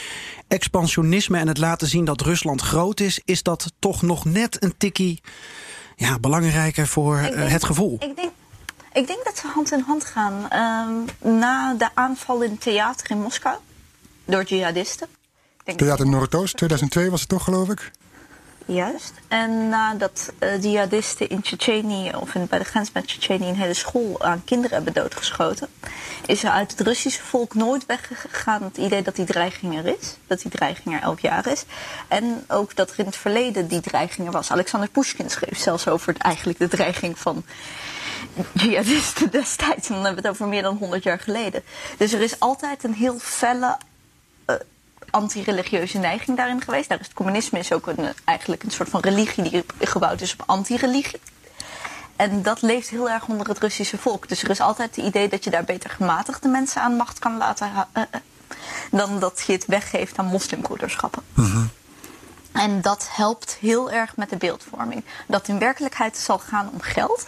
[0.49, 4.75] expansionisme en het laten zien dat Rusland groot is, is dat toch nog net een
[4.77, 5.21] tikkie
[5.97, 7.97] ja, belangrijker voor denk, het gevoel?
[8.01, 8.33] Ik denk,
[8.93, 10.35] ik denk dat ze hand in hand gaan.
[11.23, 13.57] Um, na de aanval in het theater in Moskou
[14.31, 15.09] door jihadisten.
[15.77, 17.91] Theater Noordoost, 2002 was het toch, geloof ik?
[18.65, 19.13] Juist.
[19.29, 23.75] En nadat uh, jihadisten in Tsjetsjenië of in, bij de grens met Tsjetsjenië een hele
[23.75, 25.69] school aan kinderen hebben doodgeschoten,
[26.27, 30.17] is er uit het Russische volk nooit weggegaan het idee dat die dreiging er is.
[30.27, 31.65] Dat die dreiging er elk jaar is.
[32.09, 34.51] En ook dat er in het verleden die dreiging er was.
[34.51, 37.45] Alexander Pushkin schreef zelfs over het, eigenlijk de dreiging van
[38.53, 39.89] jihadisten destijds.
[39.89, 41.63] En dan hebben we het over meer dan 100 jaar geleden.
[41.97, 43.77] Dus er is altijd een heel felle
[45.11, 46.89] anti-religieuze neiging daarin geweest.
[46.89, 50.33] Daar is het communisme is ook een, eigenlijk een soort van religie die gebouwd is
[50.33, 51.21] op anti-religie.
[52.17, 54.29] En dat leeft heel erg onder het Russische volk.
[54.29, 57.37] Dus er is altijd het idee dat je daar beter gematigde mensen aan macht kan
[57.37, 58.03] laten uh,
[58.91, 61.23] dan dat je het weggeeft aan moslimbroederschappen.
[61.35, 61.65] Mhm.
[62.53, 65.05] En dat helpt heel erg met de beeldvorming.
[65.27, 67.27] Dat in werkelijkheid zal gaan om geld.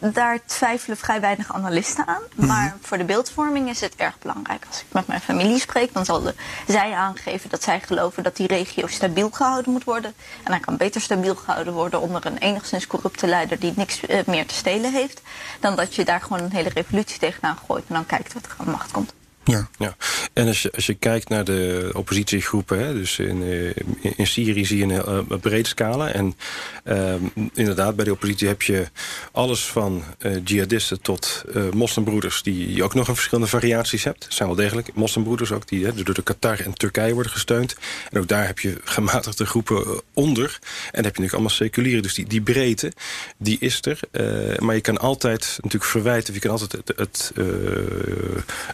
[0.00, 2.22] Daar twijfelen vrij weinig analisten aan.
[2.34, 4.64] Maar voor de beeldvorming is het erg belangrijk.
[4.68, 6.22] Als ik met mijn familie spreek, dan zal
[6.66, 10.14] zij aangeven dat zij geloven dat die regio stabiel gehouden moet worden.
[10.44, 14.18] En hij kan beter stabiel gehouden worden onder een enigszins corrupte leider die niks eh,
[14.26, 15.22] meer te stelen heeft.
[15.60, 18.54] Dan dat je daar gewoon een hele revolutie tegenaan gooit en dan kijkt wat er
[18.58, 19.12] aan de macht komt.
[19.48, 19.68] Ja.
[19.78, 19.96] Ja.
[20.32, 23.42] En als je, als je kijkt naar de oppositiegroepen, hè, dus in,
[24.00, 26.12] in, in Syrië zie je een heel uh, breed scala.
[26.12, 26.36] En
[26.84, 27.14] uh,
[27.54, 28.86] inderdaad, bij de oppositie heb je
[29.32, 34.24] alles van uh, jihadisten tot moslimbroeders, die je ook nog een verschillende variaties hebt.
[34.24, 37.76] Er zijn wel degelijk moslimbroeders ook, die hè, door de Qatar en Turkije worden gesteund.
[38.10, 40.58] En ook daar heb je gematigde groepen onder.
[40.60, 42.02] En dan heb je natuurlijk allemaal seculieren.
[42.02, 42.92] Dus die, die breedte,
[43.38, 44.00] die is er.
[44.58, 47.32] maar je kan altijd natuurlijk verwijten, je kan altijd het, het,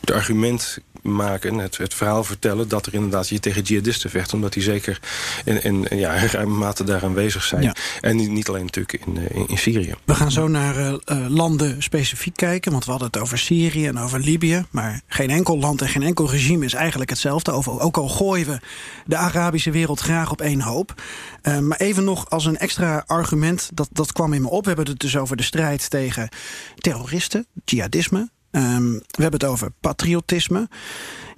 [0.01, 0.64] het argument
[1.03, 2.69] maken, het, het verhaal vertellen...
[2.69, 4.33] dat er inderdaad je tegen jihadisten vecht.
[4.33, 5.01] Omdat die zeker
[5.45, 7.63] in, in, in ja, ruime mate daar aanwezig zijn.
[7.63, 7.75] Ja.
[8.01, 9.95] En niet, niet alleen natuurlijk in, in, in Syrië.
[10.05, 10.99] We gaan zo naar uh,
[11.29, 12.73] landen specifiek kijken.
[12.73, 14.65] Want we hadden het over Syrië en over Libië.
[14.71, 17.51] Maar geen enkel land en geen enkel regime is eigenlijk hetzelfde.
[17.51, 18.59] Over, ook al gooien we
[19.07, 21.03] de Arabische wereld graag op één hoop.
[21.43, 24.63] Uh, maar even nog als een extra argument, dat, dat kwam in me op.
[24.63, 26.29] We hebben het dus over de strijd tegen
[26.77, 28.33] terroristen, jihadisme.
[28.57, 30.69] Um, we hebben het over patriotisme.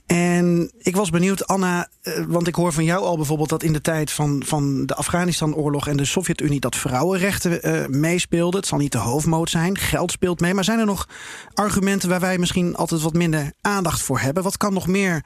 [0.07, 3.73] En ik was benieuwd, Anna, uh, want ik hoor van jou al bijvoorbeeld dat in
[3.73, 8.61] de tijd van, van de Afghanistan-oorlog en de Sovjet-Unie dat vrouwenrechten uh, meespeelden.
[8.61, 10.55] Het zal niet de hoofdmoot zijn, geld speelt mee.
[10.55, 11.09] Maar zijn er nog
[11.55, 14.43] argumenten waar wij misschien altijd wat minder aandacht voor hebben?
[14.43, 15.25] Wat kan nog meer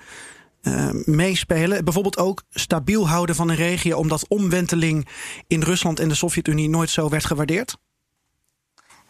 [0.63, 1.85] uh, meespelen?
[1.85, 5.09] Bijvoorbeeld ook stabiel houden van een regio, omdat omwenteling
[5.47, 7.77] in Rusland en de Sovjet-Unie nooit zo werd gewaardeerd?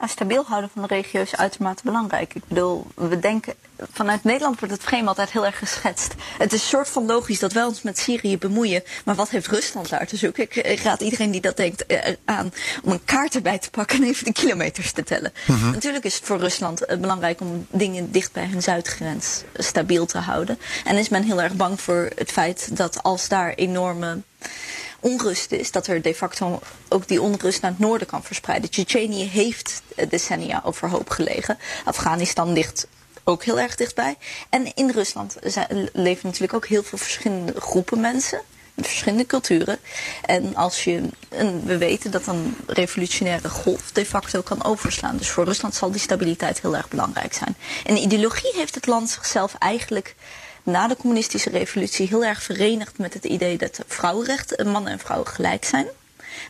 [0.00, 2.34] Nou, stabiel houden van de regio is uitermate belangrijk.
[2.34, 3.54] Ik bedoel, we denken,
[3.92, 6.14] vanuit Nederland wordt het frame altijd heel erg geschetst.
[6.38, 8.82] Het is een soort van logisch dat wij ons met Syrië bemoeien.
[9.04, 10.42] Maar wat heeft Rusland daar te zoeken?
[10.42, 13.96] Ik, ik raad iedereen die dat denkt eh, aan om een kaart erbij te pakken
[14.02, 15.32] en even de kilometers te tellen.
[15.46, 15.70] Mhm.
[15.70, 20.06] Natuurlijk is het voor Rusland eh, belangrijk om dingen dicht bij hun zuidgrens eh, stabiel
[20.06, 20.58] te houden.
[20.84, 24.18] En is men heel erg bang voor het feit dat als daar enorme
[25.00, 28.70] onrust is, dat er de facto ook die onrust naar het noorden kan verspreiden.
[28.70, 31.58] Tsjetsjenië heeft decennia overhoop gelegen.
[31.84, 32.86] Afghanistan ligt
[33.24, 34.16] ook heel erg dichtbij.
[34.48, 35.36] En in Rusland
[35.92, 38.40] leven natuurlijk ook heel veel verschillende groepen mensen.
[38.76, 39.78] Verschillende culturen.
[40.24, 45.16] En als je, en we weten dat een revolutionaire golf de facto kan overslaan.
[45.16, 47.56] Dus voor Rusland zal die stabiliteit heel erg belangrijk zijn.
[47.84, 50.14] En ideologie heeft het land zichzelf eigenlijk
[50.70, 55.28] na de communistische revolutie heel erg verenigd met het idee dat vrouwenrechten, mannen en vrouwen
[55.28, 55.86] gelijk zijn.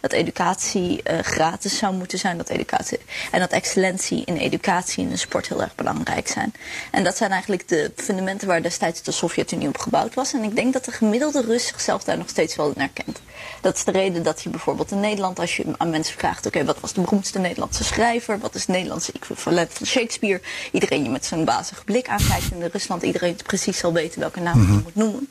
[0.00, 2.37] Dat educatie uh, gratis zou moeten zijn.
[2.37, 2.98] Dat educatie,
[3.31, 6.53] en dat excellentie in educatie en in sport heel erg belangrijk zijn.
[6.90, 10.33] En dat zijn eigenlijk de fundamenten waar destijds de Sovjet-Unie op gebouwd was.
[10.33, 13.20] En ik denk dat de gemiddelde Rus zichzelf daar nog steeds wel in herkent.
[13.61, 16.48] Dat is de reden dat je bijvoorbeeld in Nederland, als je aan mensen vraagt: oké,
[16.48, 18.38] okay, wat was de beroemdste Nederlandse schrijver?
[18.38, 20.40] Wat is het Nederlandse equivalent van Shakespeare?
[20.72, 22.50] Iedereen je met zijn bazige blik aankijkt.
[22.50, 25.29] In Rusland iedereen precies zal weten welke naam je moet noemen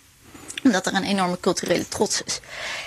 [0.64, 2.40] omdat er een enorme culturele trots is.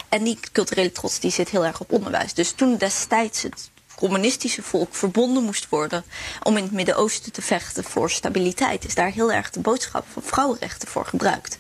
[0.09, 2.35] En die culturele trots die zit heel erg op onderwijs.
[2.35, 6.05] Dus toen destijds het communistische volk verbonden moest worden
[6.43, 10.23] om in het Midden-Oosten te vechten voor stabiliteit, is daar heel erg de boodschap van
[10.23, 11.59] vrouwenrechten voor gebruikt.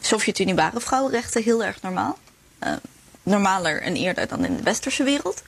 [0.00, 2.18] Sovjet-Unie waren vrouwenrechten heel erg normaal.
[2.66, 2.72] Uh,
[3.28, 5.42] normaler en eerder dan in de westerse wereld.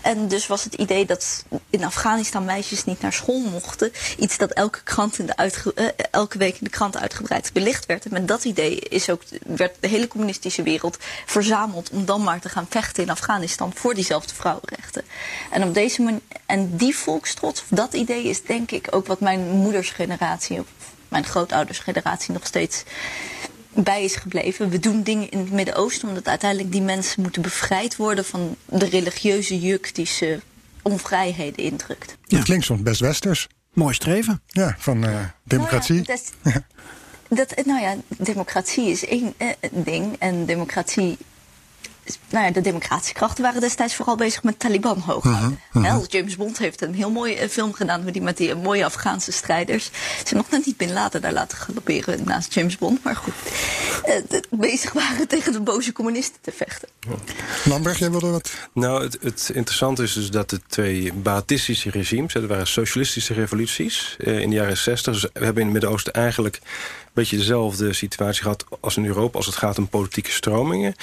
[0.00, 3.92] En dus was het idee dat in Afghanistan meisjes niet naar school mochten.
[4.18, 8.04] Iets dat elke, krant in de uh, elke week in de krant uitgebreid belicht werd.
[8.04, 12.40] En met dat idee is ook, werd de hele communistische wereld verzameld om dan maar
[12.40, 15.04] te gaan vechten in Afghanistan voor diezelfde vrouwenrechten.
[15.50, 19.40] En op deze en die volkstrots, of dat idee is denk ik ook wat mijn
[19.50, 20.66] moeders generatie, of
[21.08, 22.84] mijn grootouders generatie nog steeds
[23.82, 24.68] bij is gebleven.
[24.68, 28.88] We doen dingen in het Midden-Oosten omdat uiteindelijk die mensen moeten bevrijd worden van de
[28.88, 30.40] religieuze juk die ze
[30.82, 32.16] onvrijheden indrukt.
[32.24, 32.36] Ja.
[32.36, 33.48] Dat klinkt soms best westers.
[33.72, 34.42] Mooi streven.
[34.46, 36.02] Ja, van uh, democratie.
[36.06, 36.62] Nou ja,
[37.28, 41.18] dat, dat, nou ja, democratie is één eh, ding en democratie
[42.30, 46.06] nou ja, de democratische krachten waren destijds vooral bezig met Taliban hoog houden.
[46.08, 49.90] James Bond heeft een heel mooie film gedaan met die, met die mooie Afghaanse strijders.
[50.26, 53.34] Ze nog net niet Bin Laden daar laten galopperen naast James Bond, maar goed.
[54.06, 56.88] Uh, bezig waren tegen de boze communisten te vechten.
[57.64, 58.50] Lambert, jij wilde wat?
[58.72, 64.16] Nou, het, het interessante is dus dat de twee Ba'athistische regimes, dat waren socialistische revoluties
[64.18, 65.12] uh, in de jaren 60.
[65.12, 69.36] Dus we hebben in het Midden-Oosten eigenlijk een beetje dezelfde situatie gehad als in Europa
[69.36, 70.94] als het gaat om politieke stromingen.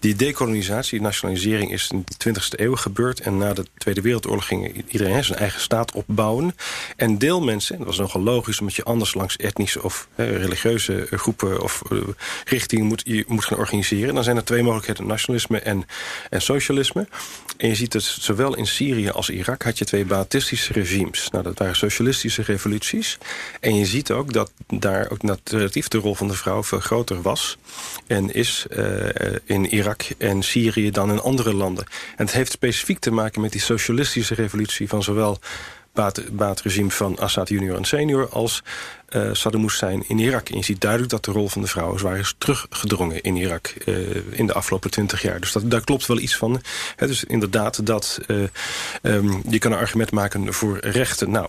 [0.00, 3.20] Die dekolonisatie, nationalisering is in de 20e eeuw gebeurd.
[3.20, 6.56] En na de Tweede Wereldoorlog ging iedereen zijn eigen staat opbouwen.
[6.96, 8.60] En deel mensen, dat was nogal logisch...
[8.60, 12.02] omdat je anders langs etnische of religieuze groepen of uh,
[12.44, 14.14] richtingen moet, je moet gaan organiseren.
[14.14, 15.84] Dan zijn er twee mogelijkheden, nationalisme en,
[16.30, 17.08] en socialisme.
[17.56, 21.30] En je ziet dat zowel in Syrië als Irak had je twee Ba'athistische regimes.
[21.30, 23.18] Nou, dat waren socialistische revoluties.
[23.60, 27.22] En je ziet ook dat daar ook relatief de rol van de vrouw veel groter
[27.22, 27.58] was.
[28.06, 28.86] En is uh,
[29.44, 31.84] in Irak en Syrië dan in andere landen.
[32.16, 34.88] En het heeft specifiek te maken met die socialistische revolutie...
[34.88, 35.38] van zowel
[36.36, 38.28] het regime van Assad junior en senior...
[38.28, 38.62] als
[39.10, 40.48] uh, Saddam Hussein in Irak.
[40.48, 43.74] En je ziet duidelijk dat de rol van de vrouwen zwaar is teruggedrongen in Irak...
[43.84, 43.98] Uh,
[44.30, 45.40] in de afgelopen twintig jaar.
[45.40, 46.62] Dus dat, daar klopt wel iets van.
[46.96, 48.42] He, dus inderdaad, dat, uh,
[49.02, 51.30] um, je kan een argument maken voor rechten.
[51.30, 51.48] Nou,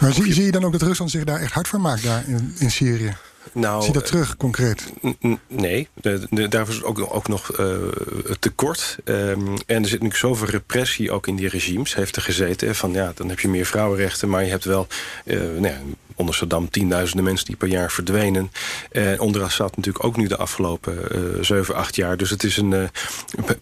[0.00, 2.24] maar zie, zie je dan ook dat Rusland zich daar echt hard voor maakt daar
[2.28, 3.16] in, in Syrië?
[3.52, 4.92] Nou, Zie dat terug, concreet?
[5.48, 7.76] Nee, de, de, daar is ook, ook nog uh,
[8.38, 8.96] tekort.
[9.04, 11.94] Um, en er zit natuurlijk zoveel repressie ook in die regimes.
[11.94, 14.28] Heeft er gezeten van ja, dan heb je meer vrouwenrechten...
[14.28, 14.86] maar je hebt wel
[15.24, 15.80] uh, nou ja,
[16.16, 18.50] onder Saddam tienduizenden mensen die per jaar verdwenen.
[18.90, 22.16] En onder Assad natuurlijk ook nu de afgelopen uh, 7, 8 jaar.
[22.16, 22.88] Dus het is een, uh,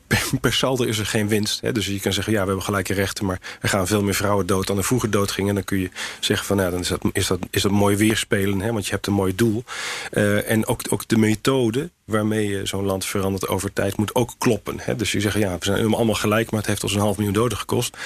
[0.06, 1.60] per, per, saldo is er geen winst.
[1.60, 1.72] Hè?
[1.72, 3.24] Dus je kan zeggen, ja, we hebben gelijke rechten...
[3.24, 5.48] maar er gaan veel meer vrouwen dood dan er vroeger dood gingen.
[5.48, 7.96] En dan kun je zeggen van, ja, dan is dat, is dat, is dat mooi
[7.96, 8.60] weerspelen...
[8.60, 8.72] Hè?
[8.72, 9.64] want je hebt een mooi doel.
[10.12, 14.34] Uh, en ook, ook de methode waarmee je zo'n land verandert over tijd moet ook
[14.38, 14.76] kloppen.
[14.80, 14.96] Hè?
[14.96, 16.50] Dus je zegt, ja, we zijn allemaal gelijk...
[16.50, 17.96] maar het heeft ons een half miljoen doden gekost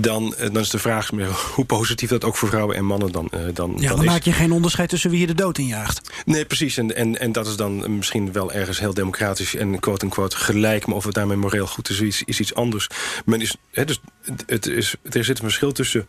[0.00, 3.30] dan, dan is de vraag meer hoe positief dat ook voor vrouwen en mannen dan,
[3.34, 5.66] uh, dan, ja, dan, dan maak je geen onderscheid tussen wie je de dood in
[5.66, 6.10] jaagt.
[6.24, 6.76] Nee, precies.
[6.76, 10.86] En, en, en dat is dan misschien wel ergens heel democratisch en quote-unquote gelijk.
[10.86, 12.86] Maar of het daarmee moreel goed is, is, is iets anders.
[13.24, 14.00] Men is, hè, dus
[14.46, 16.06] het is, er zit een verschil tussen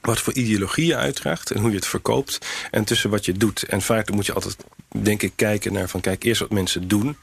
[0.00, 2.38] wat voor ideologie je uitdraagt en hoe je het verkoopt...
[2.70, 3.62] en tussen wat je doet.
[3.62, 4.56] En vaak moet je altijd,
[4.88, 6.00] denk ik, kijken naar van...
[6.00, 7.16] kijk, eerst wat mensen doen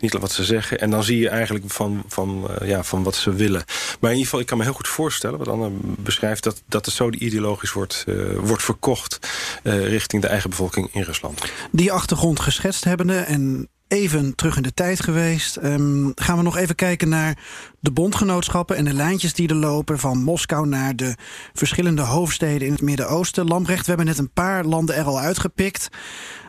[0.00, 0.80] niet wat ze zeggen.
[0.80, 3.64] En dan zie je eigenlijk van, van, uh, ja, van wat ze willen.
[4.00, 5.38] Maar in ieder geval, ik kan me heel goed voorstellen...
[5.38, 9.18] wat Anne beschrijft, dat, dat het zo ideologisch wordt, uh, wordt verkocht...
[9.62, 11.42] Uh, richting de eigen bevolking in Rusland.
[11.72, 15.56] Die achtergrond geschetst hebbende en even terug in de tijd geweest.
[15.56, 17.38] Um, gaan we nog even kijken naar
[17.80, 21.14] de bondgenootschappen en de lijntjes die er lopen van Moskou naar de
[21.52, 23.46] verschillende hoofdsteden in het Midden-Oosten.
[23.46, 25.88] Lambrecht, we hebben net een paar landen er al uitgepikt.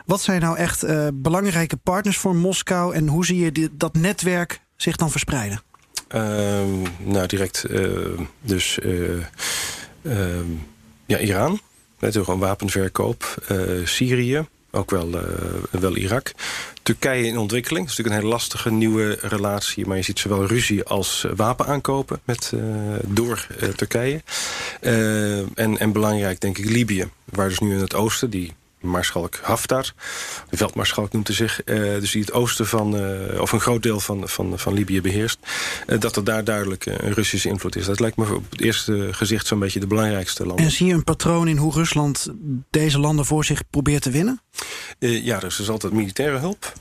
[0.06, 4.60] Wat zijn nou echt uh, belangrijke partners voor Moskou en hoe zie je dat netwerk
[4.76, 5.62] zich dan verspreiden?
[6.14, 6.22] Uh,
[6.98, 8.78] nou, direct uh, dus
[11.06, 11.60] ja, Iran,
[11.98, 13.44] natuurlijk gewoon wapenverkoop,
[13.84, 15.20] Syrië, ook wel, uh,
[15.70, 16.32] wel Irak.
[16.82, 17.86] Turkije in ontwikkeling.
[17.86, 19.86] Dat is natuurlijk een hele lastige nieuwe relatie.
[19.86, 22.62] Maar je ziet zowel ruzie als wapen aankopen met, uh,
[23.06, 24.22] door uh, Turkije.
[25.54, 27.08] en, en belangrijk denk ik Libië.
[27.24, 29.92] Waar dus nu in het oosten, die Maarschalk Haftar,
[30.50, 31.64] de veldmaarschalk noemt hij zich...
[31.64, 32.94] Dus die het oosten van,
[33.40, 35.38] of een groot deel van, van, van Libië beheerst...
[35.86, 37.86] Uh, dat er daar duidelijk een Russische invloed is.
[37.86, 40.64] Dat lijkt me op het eerste gezicht zo'n beetje de belangrijkste landen.
[40.64, 42.28] En zie je een patroon in hoe Rusland
[42.70, 44.40] deze landen voor zich probeert te winnen?
[45.08, 46.72] Ja, dus er is altijd militaire hulp.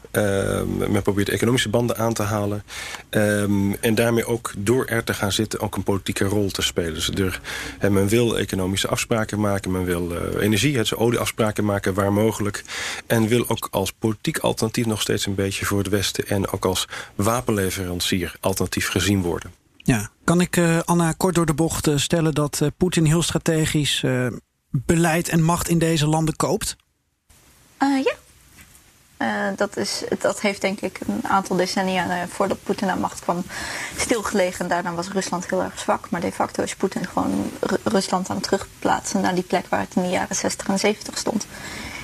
[0.89, 2.63] men probeert economische banden aan te halen.
[3.09, 7.15] Um, en daarmee ook door er te gaan zitten ook een politieke rol te spelen.
[7.15, 7.39] Dus
[7.79, 9.71] men wil economische afspraken maken.
[9.71, 12.63] Men wil energie, het olieafspraken maken waar mogelijk.
[13.07, 16.27] En wil ook als politiek alternatief nog steeds een beetje voor het Westen...
[16.27, 19.51] en ook als wapenleverancier alternatief gezien worden.
[19.77, 24.03] Ja, kan ik uh, Anna kort door de bocht stellen dat Poetin heel strategisch
[24.71, 26.75] beleid en macht in deze landen koopt?
[27.87, 28.13] Ja.
[29.55, 33.43] dat, is, dat heeft denk ik een aantal decennia voordat Poetin aan macht kwam
[33.97, 34.67] stilgelegen.
[34.67, 36.09] Daarna was Rusland heel erg zwak.
[36.09, 37.51] Maar de facto is Poetin gewoon
[37.83, 41.17] Rusland aan het terugplaatsen naar die plek waar het in de jaren 60 en 70
[41.17, 41.45] stond.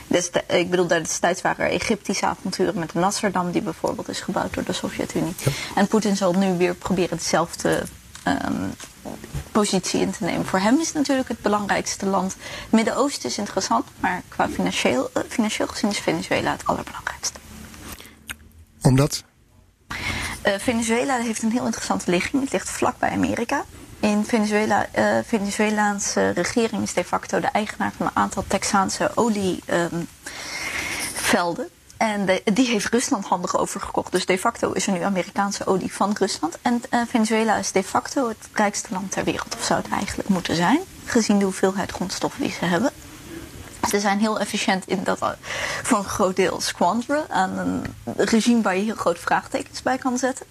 [0.07, 4.53] Dus ik bedoel, destijds waren er Egyptische avonturen met de Nasserdam, die bijvoorbeeld is gebouwd
[4.53, 5.33] door de Sovjet-Unie.
[5.37, 5.51] Ja.
[5.75, 7.83] En Poetin zal nu weer proberen dezelfde
[8.27, 8.73] um,
[9.51, 10.45] positie in te nemen.
[10.45, 12.33] Voor hem is het natuurlijk het belangrijkste land.
[12.33, 17.39] Het Midden-Oosten is interessant, maar qua financieel, uh, financieel gezien is Venezuela het allerbelangrijkste.
[18.81, 19.23] Omdat?
[20.47, 22.41] Uh, Venezuela heeft een heel interessante ligging.
[22.41, 23.65] Het ligt vlakbij Amerika.
[23.99, 30.09] In Venezuela, uh, Venezuelaanse regering is de facto de eigenaar van een aantal Texaanse olievelden.
[31.63, 34.11] Um, En die heeft Rusland handig overgekocht.
[34.11, 36.57] Dus de facto is er nu Amerikaanse olie van Rusland.
[36.61, 39.55] En eh, Venezuela is de facto het rijkste land ter wereld.
[39.55, 40.79] Of zou het eigenlijk moeten zijn.
[41.05, 42.91] Gezien de hoeveelheid grondstoffen die ze hebben.
[43.89, 45.29] Ze zijn heel efficiënt in dat eh,
[45.83, 50.17] voor een groot deel squanderen aan een regime waar je heel groot vraagtekens bij kan
[50.17, 50.45] zetten.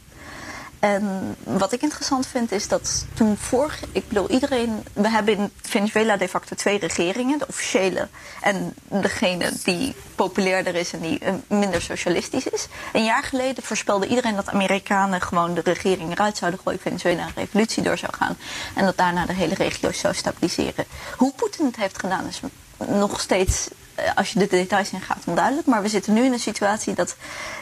[0.79, 5.51] En wat ik interessant vind is dat toen vorig, ik bedoel iedereen, we hebben in
[5.63, 8.09] Venezuela de facto twee regeringen, de officiële
[8.41, 12.69] en degene die populairder is en die eh, minder socialistisch is.
[12.93, 17.33] Een jaar geleden voorspelde iedereen dat Amerikanen gewoon de regering eruit zouden gooien, Venezuela een
[17.35, 18.37] revolutie door zou gaan
[18.75, 20.85] en dat daarna de hele regio zou stabiliseren.
[21.17, 22.41] Hoe Poetin het heeft gedaan is
[22.77, 23.69] nog steeds
[24.15, 25.67] als je de details in gaat, onduidelijk.
[25.67, 27.17] Maar we zitten nu in een situatie dat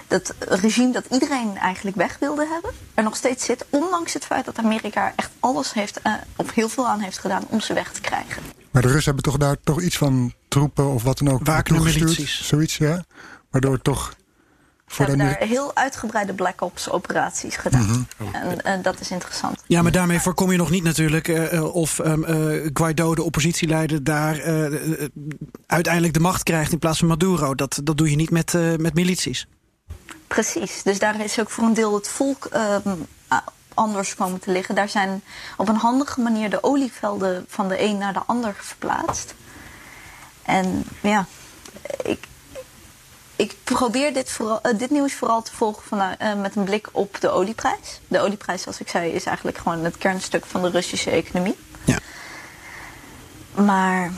[0.09, 3.66] dat regime dat iedereen eigenlijk weg wilde hebben, er nog steeds zit.
[3.70, 7.18] Ondanks het feit dat Amerika er echt alles heeft, eh, of heel veel aan heeft
[7.18, 8.43] gedaan om ze weg te krijgen.
[8.70, 11.47] Maar de Russen hebben toch daar toch iets van troepen of wat dan ook?
[11.47, 12.47] Wagner-milities.
[12.47, 13.05] Zoiets, ja.
[13.51, 14.14] Waardoor het toch
[14.95, 18.09] Ze voor de hebben daar heel uitgebreide Black Ops operaties gedaan.
[18.33, 19.63] En eh, dat is interessant.
[19.67, 23.23] Ja, maar daarmee voorkom je nog niet natuurlijk eh, eh, of ehm, eh, Guaido, de
[23.23, 24.43] oppositieleider, daar
[25.67, 27.55] uiteindelijk de macht krijgt in plaats van Maduro.
[27.55, 29.47] Dat, dat doe je niet met, met milities.
[30.27, 30.83] Precies.
[30.83, 32.89] Dus daar is ook voor een deel het volk ehm,
[33.75, 34.75] anders komen te liggen.
[34.75, 35.23] Daar zijn
[35.57, 39.35] op een handige manier de olievelden van de een naar de ander verplaatst.
[40.43, 41.27] En ja,
[42.03, 42.27] ik,
[43.37, 46.89] ik probeer dit, vooral, eh, dit nieuws vooral te volgen vanuit, eh, met een blik
[46.93, 48.01] op de olieprijs.
[48.09, 51.57] De olieprijs, zoals ik zei, is eigenlijk gewoon het kernstuk van de Russische economie.
[51.85, 51.99] Ja.
[53.55, 54.12] Maar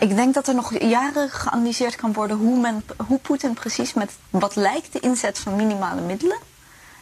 [0.00, 4.12] ik denk dat er nog jaren geanalyseerd kan worden hoe, men, hoe Poetin precies met
[4.30, 6.38] wat lijkt de inzet van minimale middelen.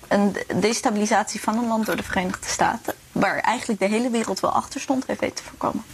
[0.08, 4.40] Een de- destabilisatie van een land door de Verenigde Staten, waar eigenlijk de hele wereld
[4.40, 5.84] wel achter stond, heeft weten te voorkomen.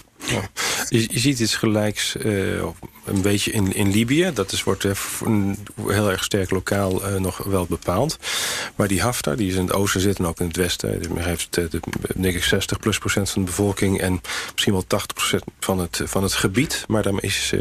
[0.88, 2.62] Je, ziet iets gelijks eh,
[3.08, 4.30] een beetje in, in Libië.
[4.34, 4.92] Dat is, wordt eh,
[5.86, 8.18] heel erg sterk lokaal eh, nog wel bepaald.
[8.74, 11.18] Maar die Haftar, die is in het oosten zit en ook in het westen.
[11.18, 11.80] Heeft eh, de,
[12.16, 14.00] denk ik 60 plus procent van de bevolking...
[14.00, 14.20] en
[14.52, 16.84] misschien wel 80 procent van het, van het gebied.
[16.88, 17.52] Maar daarmee is,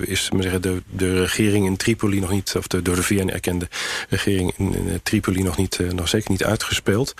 [0.00, 2.54] is zeggen, de, de regering in Tripoli nog niet...
[2.56, 3.68] of de door de VN erkende
[4.08, 7.14] regering in, Tripoli nog, niet, nog zeker niet uitgespeeld.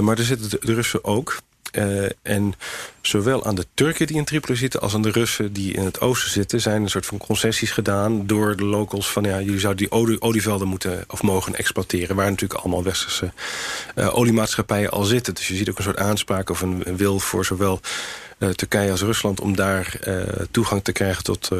[0.00, 1.36] Maar er zitten de Russen ook...
[1.74, 2.54] Eh, en
[3.00, 4.80] zowel aan de Turken die in Tripoli zitten...
[4.80, 6.60] als aan de Russen die in het oosten zitten...
[6.60, 9.10] zijn een soort van concessies gedaan door de locals...
[9.10, 12.16] van ja, jullie zouden die olie, olievelden moeten of mogen exploiteren...
[12.16, 13.32] waar natuurlijk allemaal westerse
[13.94, 15.34] eh, oliemaatschappijen al zitten.
[15.34, 17.80] Dus je ziet ook een soort aanspraak of een wil voor zowel...
[18.38, 20.16] eh, Turkije als Rusland om daar eh,
[20.50, 21.58] toegang te krijgen tot, eh,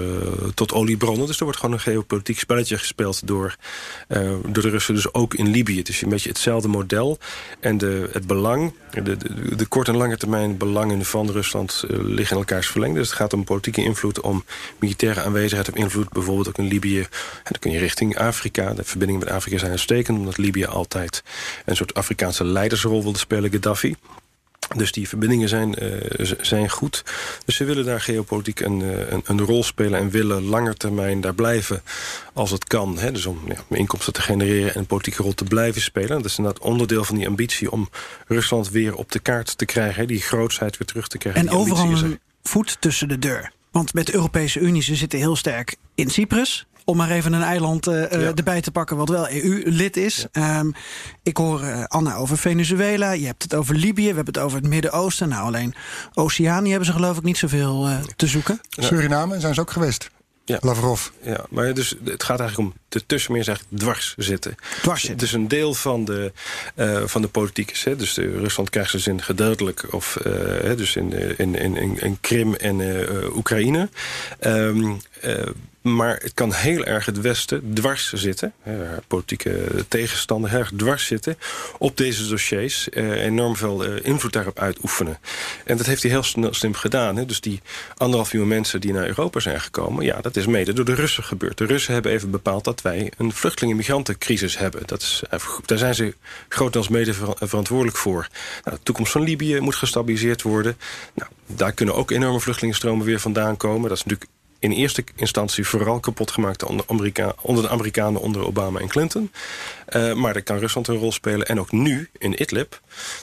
[0.55, 1.27] tot oliebronnen.
[1.27, 3.57] Dus er wordt gewoon een geopolitiek spelletje gespeeld door,
[4.47, 4.95] door de Russen.
[4.95, 5.79] Dus ook in Libië.
[5.79, 7.19] Het is een beetje hetzelfde model.
[7.61, 12.37] En de, het belang, de, de, de korte en lange termijn belangen van Rusland liggen
[12.37, 12.99] in elkaars verlengde.
[12.99, 14.45] Dus het gaat om politieke invloed, om
[14.79, 16.09] militaire aanwezigheid of invloed.
[16.09, 17.01] Bijvoorbeeld ook in Libië.
[17.01, 17.09] En
[17.43, 18.75] dan kun je richting Afrika.
[18.75, 21.23] De verbindingen met Afrika zijn uitstekend, omdat Libië altijd
[21.65, 23.97] een soort Afrikaanse leidersrol wilde spelen, Gaddafi.
[24.77, 27.05] Dus die verbindingen zijn, eh, zijn goed.
[27.45, 29.99] Dus ze willen daar geopolitiek een, eh, een, een rol spelen...
[29.99, 31.83] en willen langer termijn daar blijven
[32.33, 32.99] als het kan.
[32.99, 33.13] Hè?
[33.13, 36.09] Dus om ja, inkomsten te genereren en een politieke rol te blijven spelen.
[36.09, 37.89] Dat is inderdaad onderdeel van die ambitie om
[38.27, 40.01] Rusland weer op de kaart te krijgen.
[40.01, 40.07] Hè?
[40.07, 41.41] Die grootsheid weer terug te krijgen.
[41.41, 42.05] En overal er.
[42.05, 43.53] een voet tussen de deur.
[43.71, 46.67] Want met de Europese Unie, ze zitten heel sterk in Cyprus.
[46.85, 48.33] Om maar even een eiland eh, eh, Ja.
[48.35, 50.27] erbij te pakken wat wel EU-lid is.
[50.33, 50.71] Ehm,
[51.23, 53.13] ik hoor eh, Anna over Venezuela.
[53.13, 54.09] Je hebt het over Libië.
[54.09, 55.29] We hebben het over het Midden-Oosten.
[55.29, 55.75] Nou, alleen
[56.15, 58.61] Oceanië hebben ze geloof ik niet zoveel eh, te zoeken.
[58.69, 60.11] Suriname zijn ze ook geweest.
[60.47, 60.59] Ja.
[60.61, 61.09] Lavrov.
[61.23, 64.55] Ja, maar dus, het gaat eigenlijk om de tussenmeer eigenlijk dwars zitten.
[64.83, 65.19] Dwars zitten.
[65.19, 66.33] Het is een deel van de,
[66.75, 67.71] eh, van de politiek.
[67.71, 67.97] is, Hè?
[67.97, 70.33] Dus de, Rusland krijgt ze zin gedeeltelijk, of, eh,
[70.63, 73.07] hè, dus in, in, in, in, in Krim en
[73.37, 73.89] Oekraïne.
[74.39, 75.47] Ehm, eh,
[75.85, 78.53] maar het kan heel erg het Westen dwars zitten.
[78.61, 81.39] Hè, politieke tegenstander erg dwars zitten.
[81.79, 82.89] Op deze dossiers.
[82.89, 85.19] eh, enorm veel eh, invloed daarop uitoefenen.
[85.65, 87.17] En dat heeft hij heel slim gedaan.
[87.17, 87.27] Hè.
[87.27, 87.61] Dus die
[87.97, 90.05] anderhalf miljoen mensen die naar Europa zijn gekomen...
[90.05, 91.59] ja, dat is mede door de Russen gebeurd.
[91.59, 94.83] De Russen hebben even bepaald dat wij een vluchtelingen-migrantencrisis hebben.
[94.87, 96.15] Dat is, eh, daar zijn ze
[96.49, 98.29] grotendeels mede ver- verantwoordelijk voor.
[98.65, 100.77] Nou, de toekomst van Libië moet gestabiliseerd worden.
[101.15, 103.89] Nou, daar kunnen ook enorme vluchtelingenstromen weer vandaan komen.
[103.89, 104.31] Dat is natuurlijk
[104.65, 109.33] in eerste instantie vooral kapot gemaakt onder, Amerika, onder de Amerikanen onder Obama en Clinton.
[109.87, 111.47] Eh, maar daar kan Rusland een rol spelen.
[111.47, 112.81] En ook nu in Idlib,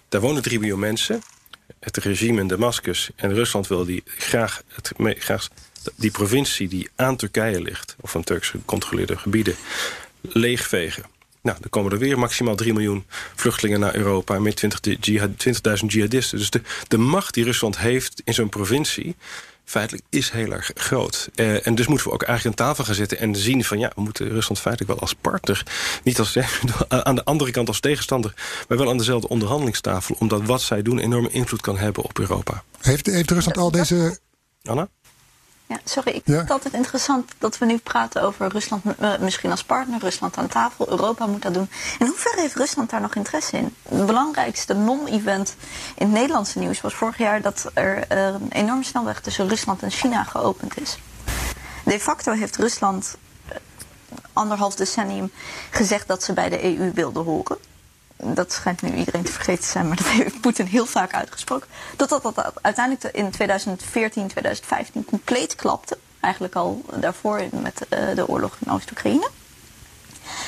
[0.10, 1.22] daar wonen drie miljoen mensen.
[1.80, 4.64] Het regime in Damascus en Rusland wil die graag,
[5.18, 5.48] graag
[5.96, 7.96] die provincie die aan Turkije ligt...
[8.02, 9.56] of van Turks gecontroleerde gebieden,
[10.22, 11.04] leegvegen.
[11.42, 14.40] Nou, dan komen er weer maximaal 3 miljoen vluchtelingen naar Europa...
[14.40, 15.46] met 20 de- jihad-
[15.82, 16.38] 20.000 jihadisten.
[16.38, 16.50] Dus
[16.88, 19.16] de macht die Rusland heeft in zo'n provincie...
[19.66, 21.30] feitelijk is heel erg groot.
[21.36, 23.92] Uh, en dus moeten we ook eigenlijk aan tafel gaan zitten en zien van ja,
[23.96, 25.64] we moeten Rusland feitelijk wel als partner,
[26.04, 26.38] niet als
[26.88, 28.34] aan de andere kant als tegenstander,
[28.68, 32.64] maar wel aan dezelfde onderhandelingstafel, omdat wat zij doen enorme invloed kan hebben op Europa.
[32.82, 34.20] Heeft, heeft Rusland al deze.
[34.64, 34.90] Anna?
[35.72, 39.52] Ja, sorry, ik vind het altijd interessant dat we nu praten over Rusland uh, misschien
[39.52, 41.70] als partner, Rusland aan tafel, Europa moet dat doen.
[42.00, 43.76] In hoeverre heeft Rusland daar nog interesse in?
[43.90, 45.56] Het belangrijkste non-event
[45.96, 49.84] in het Nederlandse nieuws was vorig jaar dat er uh, een enorme snelweg tussen Rusland
[49.84, 50.98] en China geopend is.
[51.86, 53.16] De facto heeft Rusland
[53.46, 53.56] uh,
[54.34, 55.32] anderhalf decennium
[55.70, 57.58] gezegd dat ze bij de EU wilden horen
[58.24, 61.68] dat schijnt nu iedereen te vergeten te zijn, maar dat heeft Poetin heel vaak uitgesproken.
[61.96, 65.98] Totdat dat uiteindelijk in 2014, 2015 compleet klapte.
[66.20, 69.30] Eigenlijk al daarvoor met uh, de oorlog in Oost-Oekraïne.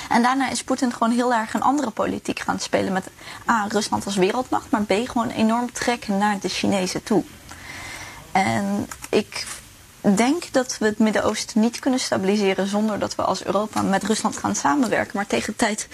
[0.10, 3.10] En daarna is Poetin gewoon heel erg een andere politiek gaan spelen met
[3.50, 7.24] A, Rusland als wereldmacht, maar B, gewoon enorm trekken naar de Chinezen toe.
[8.32, 9.46] En ik
[10.12, 14.38] denk dat we het Midden-Oosten niet kunnen stabiliseren zonder dat we als Europa met Rusland
[14.38, 15.12] gaan samenwerken.
[15.14, 15.88] Maar tegen tijd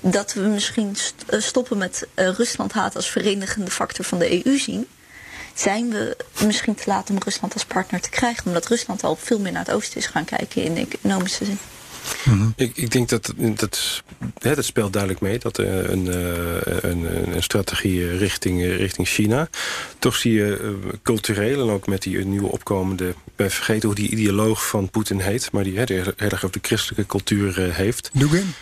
[0.00, 0.96] dat we misschien
[1.26, 4.86] eh, stoppen met uh, Rusland haat als verenigende factor van de EU zien,
[5.54, 8.46] zijn we misschien te laat om Rusland als partner te krijgen.
[8.46, 11.58] Omdat Rusland al veel meer naar het oosten is gaan kijken in economische zin.
[12.24, 12.48] Mhm.
[12.56, 14.02] ik, ik, denk dat, dat
[14.38, 19.48] hè, dat speelt duidelijk mee, dat uh, een, uh, een, een, strategie richting, richting China.
[19.98, 23.08] Toch zie je uh, cultureel en ook met die nieuwe opkomende...
[23.08, 25.52] ik ben vergeten hoe die ideoloog van Poetin heet...
[25.52, 28.10] maar die hè, heel, heel erg over de christelijke cultuur heeft.
[28.12, 28.54] Dugin?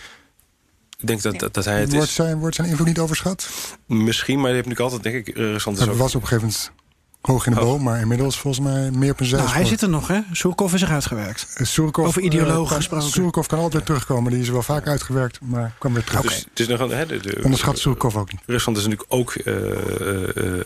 [0.98, 2.14] Ik denk dat, dat, dat hij het wordt is.
[2.14, 3.50] Zijn, wordt zijn invloed niet overschat?
[3.86, 5.96] Misschien, maar die heb ik altijd, denk ik, Rusland is ook...
[5.96, 6.83] was op een gegeven moment
[7.26, 9.50] hoog in de boom, maar inmiddels volgens mij meer op een zijspoor.
[9.50, 10.20] Nou, hij zit er nog, hè?
[10.32, 11.54] Surkov is er uitgewerkt.
[11.58, 13.08] Uh, Surkov, Over ideologen uh, gesproken.
[13.08, 14.32] Surkov kan altijd terugkomen.
[14.32, 16.22] Die is wel vaak uitgewerkt, maar kwam weer terug.
[16.22, 18.40] Dus, het is nog een, hè, de, de, Onderschat Surkov ook niet.
[18.46, 19.44] Rusland is natuurlijk ook uh,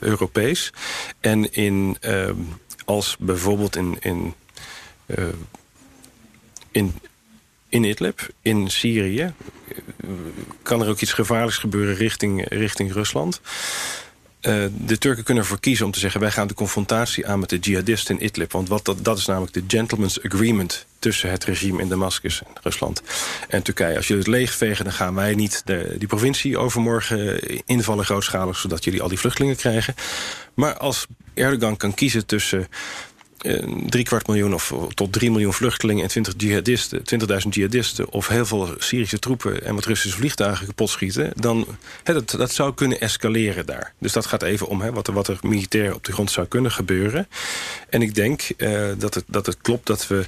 [0.00, 0.72] Europees.
[1.20, 2.34] En in, ehm,
[2.84, 4.34] als bijvoorbeeld in, in,
[6.70, 6.94] in,
[7.68, 9.32] in Idlib, in Syrië...
[10.62, 13.40] kan er ook iets gevaarlijks gebeuren richting, richting Rusland...
[14.48, 16.20] Uh, de Turken kunnen ervoor kiezen om te zeggen...
[16.20, 18.52] wij gaan de confrontatie aan met de jihadisten in Idlib.
[18.52, 20.86] Want wat, dat, dat is namelijk de gentleman's agreement...
[20.98, 23.02] tussen het regime in Damascus en Rusland
[23.48, 23.96] en Turkije.
[23.96, 28.58] Als jullie het leegvegen, dan gaan wij niet de, die provincie overmorgen invallen grootschalig...
[28.58, 29.94] zodat jullie al die vluchtelingen krijgen.
[30.54, 32.68] Maar als Erdogan kan kiezen tussen
[33.86, 37.02] drie kwart miljoen of tot drie miljoen vluchtelingen en 20 jihadisten,
[37.42, 41.66] 20.000 jihadisten of heel veel Syrische troepen en wat Russische vliegtuigen kapot schieten, dan
[42.02, 43.92] he, dat, dat zou kunnen escaleren daar.
[43.98, 46.72] Dus dat gaat even om wat, er, wat er militair op de grond zou kunnen
[46.72, 47.28] gebeuren.
[47.88, 50.26] En ik denk uh, dat, het, dat het klopt dat we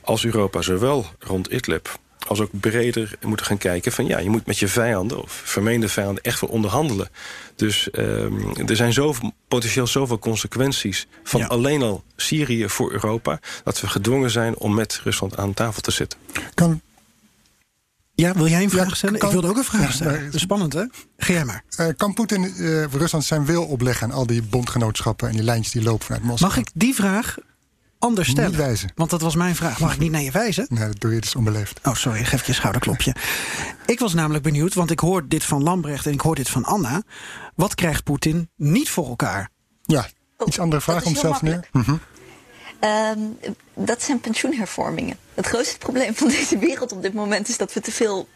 [0.00, 1.98] als Europa zowel rond Idlib
[2.28, 5.88] als ook breder moeten gaan kijken van ja, je moet met je vijanden of vermeende
[5.88, 7.08] vijanden echt wel onderhandelen.
[7.56, 11.46] Dus um, er zijn zoveel, potentieel zoveel consequenties van Ja.
[11.46, 15.90] alleen al Syrië voor Europa, dat we gedwongen zijn om met Rusland aan tafel te
[15.90, 16.18] zitten.
[16.54, 16.80] Kan,
[18.14, 19.18] Ja, wil jij een vraag Ja, stellen?
[19.18, 20.12] kan- Ik wilde ook een vraag Ja, stellen.
[20.12, 20.84] maar- Dat is spannend, hè?
[21.18, 21.64] Ga jij maar.
[21.76, 25.72] eh, kan Poetin eh, Rusland zijn wil opleggen aan al die bondgenootschappen en die lijntjes
[25.72, 26.50] die lopen vanuit Moskou?
[26.50, 27.36] Mag ik die vraag
[28.00, 28.58] anders Niet stellen?
[28.58, 28.92] wijzen.
[28.94, 29.80] Want dat was mijn vraag.
[29.80, 30.66] Mag ik niet naar je wijzen?
[30.68, 31.80] Nee, dat doe je dus onbeleefd.
[31.84, 33.14] Oh, sorry, geef je een schouderklopje.
[33.86, 36.64] ik was namelijk benieuwd, want ik hoor dit van Lambrecht en ik hoor dit van
[36.64, 37.02] Anna.
[37.54, 39.50] Wat krijgt Poetin niet voor elkaar?
[39.82, 40.06] Ja,
[40.46, 41.68] iets andere vraag Oh, om zelf neer.
[41.72, 41.94] Mhm.
[42.80, 43.18] Ehm,
[43.74, 45.16] dat zijn pensioenhervormingen.
[45.34, 48.28] Het grootste probleem van deze wereld op dit moment is dat we te veel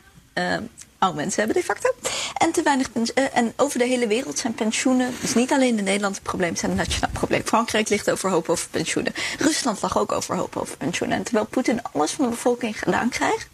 [0.99, 1.91] oude mensen hebben, de facto.
[2.35, 5.13] En te weinig pens- eh, En over de hele wereld zijn pensioenen.
[5.21, 7.43] Dus niet alleen in Nederland het probleem, het zijn een nationaal probleem.
[7.45, 9.13] Frankrijk ligt overhoop over pensioenen.
[9.39, 11.19] Rusland lag ook overhoop over pensioenen.
[11.19, 13.49] En terwijl Poetin alles van de bevolking gedaan krijgt.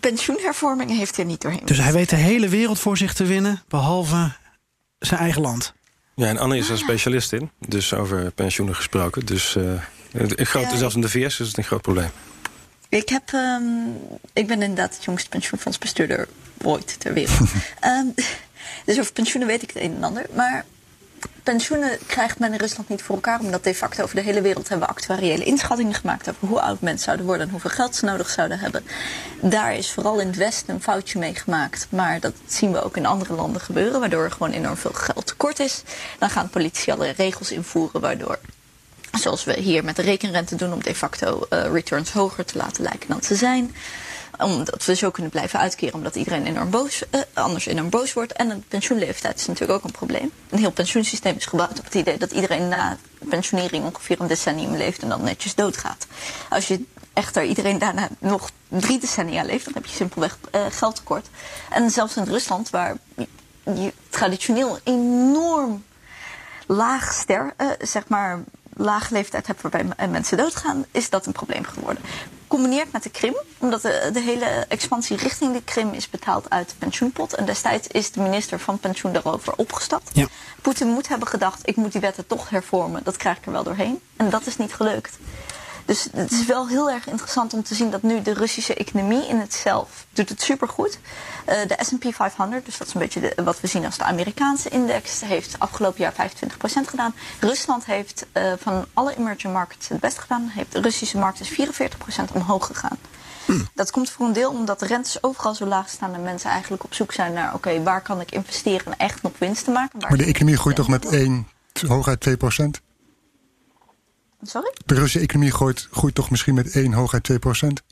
[0.00, 1.62] Pensioenhervormingen heeft hij er niet doorheen.
[1.64, 4.32] Dus hij weet de hele wereld voor zich te winnen, behalve
[4.98, 5.72] zijn eigen land.
[6.14, 9.26] Ja, en Anne is er specialist in, dus over pensioenen gesproken.
[9.26, 9.72] Dus uh,
[10.12, 10.76] een groot, Ja.
[10.76, 12.10] zelfs in de VS is het een groot probleem.
[12.88, 13.64] Ik, heb, ehm,
[14.32, 16.28] ik ben inderdaad het jongste pensioenfondsbestuurder
[16.62, 17.38] ooit ter wereld.
[17.80, 18.06] Ehm,
[18.84, 20.26] dus over pensioenen weet ik het een en ander.
[20.32, 20.64] Maar
[21.42, 23.40] pensioenen krijgt men in Rusland niet voor elkaar.
[23.40, 26.80] Omdat de facto over de hele wereld hebben we actuariële inschattingen gemaakt over hoe oud
[26.80, 28.84] mensen zouden worden en hoeveel geld ze nodig zouden hebben.
[29.40, 31.86] Daar is vooral in het Westen een foutje mee gemaakt.
[31.90, 35.26] Maar dat zien we ook in andere landen gebeuren, waardoor er gewoon enorm veel geld
[35.26, 35.82] tekort is.
[36.18, 38.38] Dan gaan politici alle regels invoeren, waardoor
[39.26, 42.82] Zoals we hier met de rekenrente doen om de facto eh, returns hoger te laten
[42.82, 43.74] lijken dan ze zijn.
[44.38, 48.32] Omdat we zo kunnen blijven uitkeren omdat iedereen enorm boos, eh, anders enorm boos wordt.
[48.32, 50.32] En een pensioenleeftijd is natuurlijk ook een probleem.
[50.50, 54.76] Een heel pensioensysteem is gebouwd op het idee dat iedereen na pensionering ongeveer een decennium
[54.76, 56.06] leeft en dan netjes doodgaat.
[56.48, 61.28] Als je echter iedereen daarna nog drie decennia leeft, dan heb je simpelweg eh, geldtekort.
[61.70, 62.96] En zelfs in Rusland, waar
[63.64, 65.84] je traditioneel enorm
[66.66, 68.44] laag ster, eh, zeg maar
[68.76, 72.02] lage leeftijd hebt waarbij mensen doodgaan, is dat een probleem geworden.
[72.46, 76.68] Combineert met de Krim, omdat de, de, hele expansie richting de Krim is betaald uit
[76.68, 77.34] de pensioenpot.
[77.34, 80.10] En destijds is de minister van Pensioen daarover opgestapt.
[80.12, 80.26] Ja.
[80.62, 83.62] Poetin moet hebben gedacht, ik moet die wetten toch hervormen, dat krijg ik er wel
[83.62, 84.00] doorheen.
[84.16, 85.18] En dat is niet gelukt.
[85.86, 89.28] Dus het is wel heel erg interessant om te zien dat nu de Russische economie
[89.28, 90.98] in het zelf doet het supergoed.
[91.48, 94.04] Uh, de S&P 500, dus dat is een beetje de, wat we zien als de
[94.04, 96.16] Amerikaanse index, heeft afgelopen jaar 25%
[96.86, 97.14] gedaan.
[97.40, 100.50] Rusland heeft uh, van alle emerging markets het best gedaan.
[100.52, 102.98] Heeft de Russische markt is 44% omhoog gegaan.
[103.74, 106.84] Dat komt voor een deel omdat de rentes overal zo laag staan en mensen eigenlijk
[106.84, 109.70] op zoek zijn naar: oké, okay, waar kan ik investeren en echt nog winst te
[109.70, 109.98] maken?
[109.98, 111.48] maar de economie groeit toch met 1,
[111.86, 112.80] hooguit 2 procent?
[114.42, 114.72] Sorry?
[114.86, 117.82] De Russische economie groeit, groeit toch misschien met 1, hooguit 2 procent?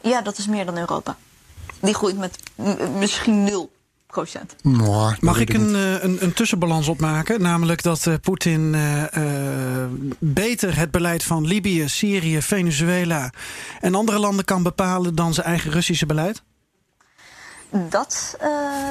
[0.00, 1.16] Ja, dat is meer dan Europa.
[1.80, 2.38] Die groeit met
[2.98, 3.70] misschien 0
[4.06, 4.56] procent.
[5.20, 7.42] Mag ik een, een, een, tussenbalans opmaken?
[7.42, 9.84] Namelijk dat uh, Poetin uh, uh,
[10.18, 13.32] beter het beleid van Libië, Syrië, Venezuela
[13.80, 16.42] en andere landen kan bepalen dan zijn eigen Russische beleid?
[17.70, 18.36] Dat,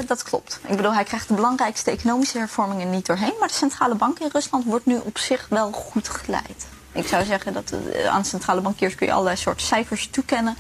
[0.08, 0.60] dat klopt.
[0.68, 3.34] Ik bedoel, hij krijgt de belangrijkste economische hervormingen niet doorheen.
[3.39, 6.68] Maar de centrale bank in Rusland wordt nu op zich wel goed geleid.
[6.96, 7.74] Ik zou zeggen dat
[8.10, 10.56] aan centrale bankiers kun je allerlei soorten cijfers toekennen.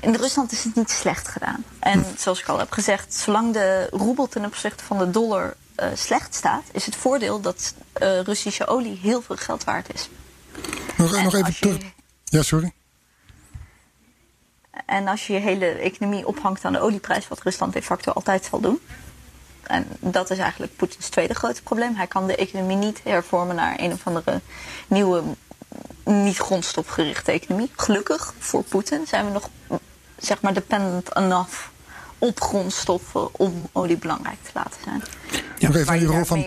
[0.00, 1.64] In Rusland is het niet slecht gedaan.
[1.78, 5.86] En zoals ik al heb gezegd, zolang de roebel ten opzichte van de dollar uh,
[5.94, 10.08] slecht staat, is het voordeel dat uh, Russische olie heel veel geld waard is.
[10.96, 11.76] Nog, nog even terug.
[12.24, 12.72] Ja, sorry.
[14.86, 18.44] En als je je hele economie ophangt aan de olieprijs, wat Rusland de facto altijd
[18.44, 18.80] zal doen.
[19.62, 21.94] En dat is eigenlijk Poetins tweede grote probleem.
[21.94, 24.40] Hij kan de economie niet hervormen naar een of andere
[24.86, 25.22] nieuwe,
[26.04, 27.70] niet grondstofgerichte economie.
[27.76, 29.48] Gelukkig voor Poetin zijn we nog
[30.18, 31.68] zeg maar dependent enough
[32.18, 35.02] op grondstoffen om olie belangrijk te laten zijn.
[35.58, 36.44] Ja, nog even naar die rol van.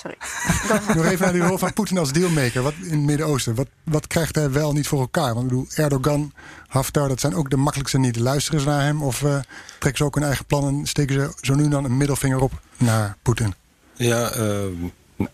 [0.00, 0.16] Sorry.
[0.96, 3.54] nog even naar die rol van Poetin als dealmaker wat, in het Midden-Oosten.
[3.54, 5.34] Wat, wat krijgt hij wel niet voor elkaar?
[5.34, 6.32] Want ik bedoel, Erdogan,
[6.66, 8.16] Haftar, dat zijn ook de makkelijkste niet.
[8.16, 9.38] Luisteren ze naar hem of uh,
[9.78, 12.52] trekken ze ook hun eigen plannen en steken ze zo nu dan een middelvinger op
[12.76, 13.54] naar Poetin?
[13.94, 14.64] Ja, uh,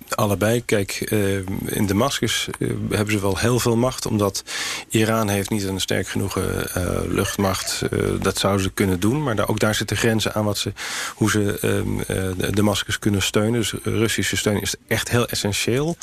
[0.09, 0.65] allebei.
[0.65, 4.07] Kijk, uh, in Damascus uh, hebben ze wel heel veel macht...
[4.07, 4.43] omdat
[4.89, 6.45] Iran heeft niet een sterk genoeg uh,
[7.07, 7.83] luchtmacht.
[8.21, 9.23] dat zouden ze kunnen doen.
[9.23, 10.73] Maar daar, ook daar zitten grenzen aan wat ze,
[11.15, 13.61] hoe ze ehm, Damascus kunnen steunen.
[13.61, 15.97] Dus Russische steun is echt heel essentieel.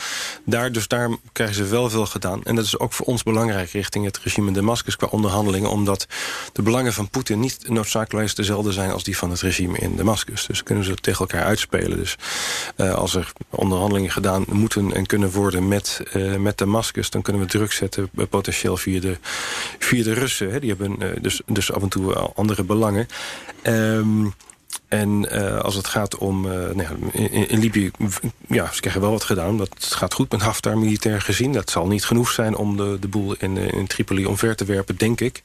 [0.45, 2.43] Daar, dus daar krijgen ze wel veel gedaan.
[2.43, 4.95] En dat is ook voor ons belangrijk richting het regime in Damascus...
[4.95, 6.07] qua onderhandelingen, omdat
[6.53, 7.39] de belangen van Poetin...
[7.39, 10.45] niet noodzakelijk dezelfde zijn als die van het regime in Damascus.
[10.45, 11.97] Dus kunnen ze tegen elkaar uitspelen.
[11.97, 12.15] Dus
[12.77, 17.09] als er onder onderhandelingen gedaan moeten en kunnen worden met, uh, met Damascus...
[17.09, 19.17] dan kunnen we druk zetten uh, potentieel via de,
[19.79, 20.51] via de Russen.
[20.51, 20.59] Hè.
[20.59, 23.07] Die hebben uh, dus, dus af en toe andere belangen.
[23.63, 24.33] Um,
[24.87, 25.29] en
[25.61, 26.41] als het gaat om...
[26.41, 27.91] Nou ja, in, Libië,
[28.47, 29.57] ja, ze krijgen wel wat gedaan.
[29.57, 31.53] Dat gaat goed met Haftar militair gezien.
[31.53, 34.97] Dat zal niet genoeg zijn om de, de boel in, in Tripoli omver te werpen,
[34.97, 35.41] denk ik.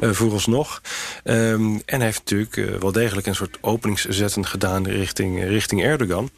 [0.00, 0.82] Vooralsnog.
[1.24, 6.30] Um, en hij heeft natuurlijk wel degelijk een soort openingszetten gedaan richting, richting Erdogan.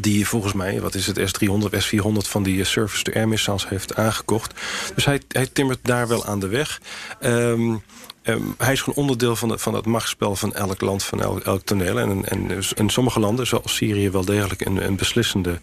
[0.00, 4.54] Die volgens mij, wat is het, S300, S400 van die surface-to-air missiles heeft aangekocht.
[4.94, 6.80] Dus hij, hij timmert daar wel aan de weg.
[7.20, 7.82] Um,
[8.26, 11.40] Um, hij is gewoon onderdeel van, de, van het machtsspel van elk land, van elk,
[11.40, 11.98] elk toneel.
[11.98, 15.60] En, en, in sommige landen, zoals Syrië, wel degelijk een, een, beslissende,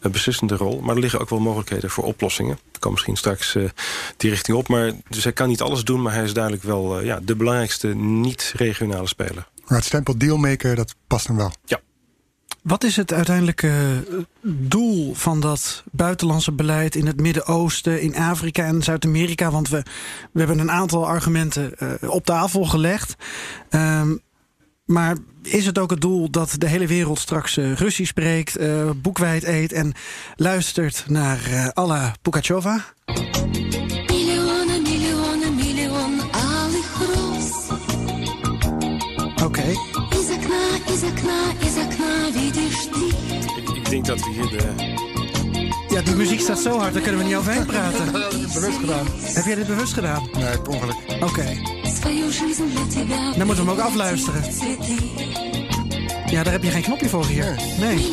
[0.00, 0.80] een beslissende rol.
[0.80, 2.58] Maar er liggen ook wel mogelijkheden voor oplossingen.
[2.72, 3.68] Ik kan misschien straks uh,
[4.16, 4.68] die richting op.
[4.68, 7.36] Maar, dus hij kan niet alles doen, maar hij is duidelijk wel uh, ja, de
[7.36, 9.46] belangrijkste niet-regionale speler.
[9.66, 11.52] Maar het stempel dealmaker, dat past hem wel.
[11.64, 11.80] Ja.
[12.68, 14.04] Wat is het uiteindelijke
[14.42, 19.50] doel van dat buitenlandse beleid in het Midden-Oosten, in Afrika en Zuid-Amerika?
[19.50, 19.82] Want we,
[20.32, 23.16] we hebben een aantal argumenten uh, op tafel gelegd.
[23.70, 24.20] Um,
[24.84, 28.90] maar is het ook het doel dat de hele wereld straks uh, Russisch spreekt, uh,
[28.96, 29.92] boekwijd eet en
[30.36, 32.84] luistert naar uh, Alla Pukachova?
[39.36, 39.44] Oké.
[39.44, 39.87] Okay.
[43.74, 44.96] Ik denk dat we hier de...
[45.88, 48.04] Ja, die muziek staat zo hard, daar kunnen we niet overheen praten.
[48.14, 49.06] heb bewust gedaan.
[49.20, 50.28] Heb jij dit bewust gedaan?
[50.32, 50.96] Nee, per ongeluk.
[51.20, 51.24] Oké.
[51.24, 51.62] Okay.
[53.36, 54.42] Dan moeten we hem ook afluisteren.
[56.30, 57.54] Ja, daar heb je geen knopje voor hier.
[57.78, 58.10] Nee.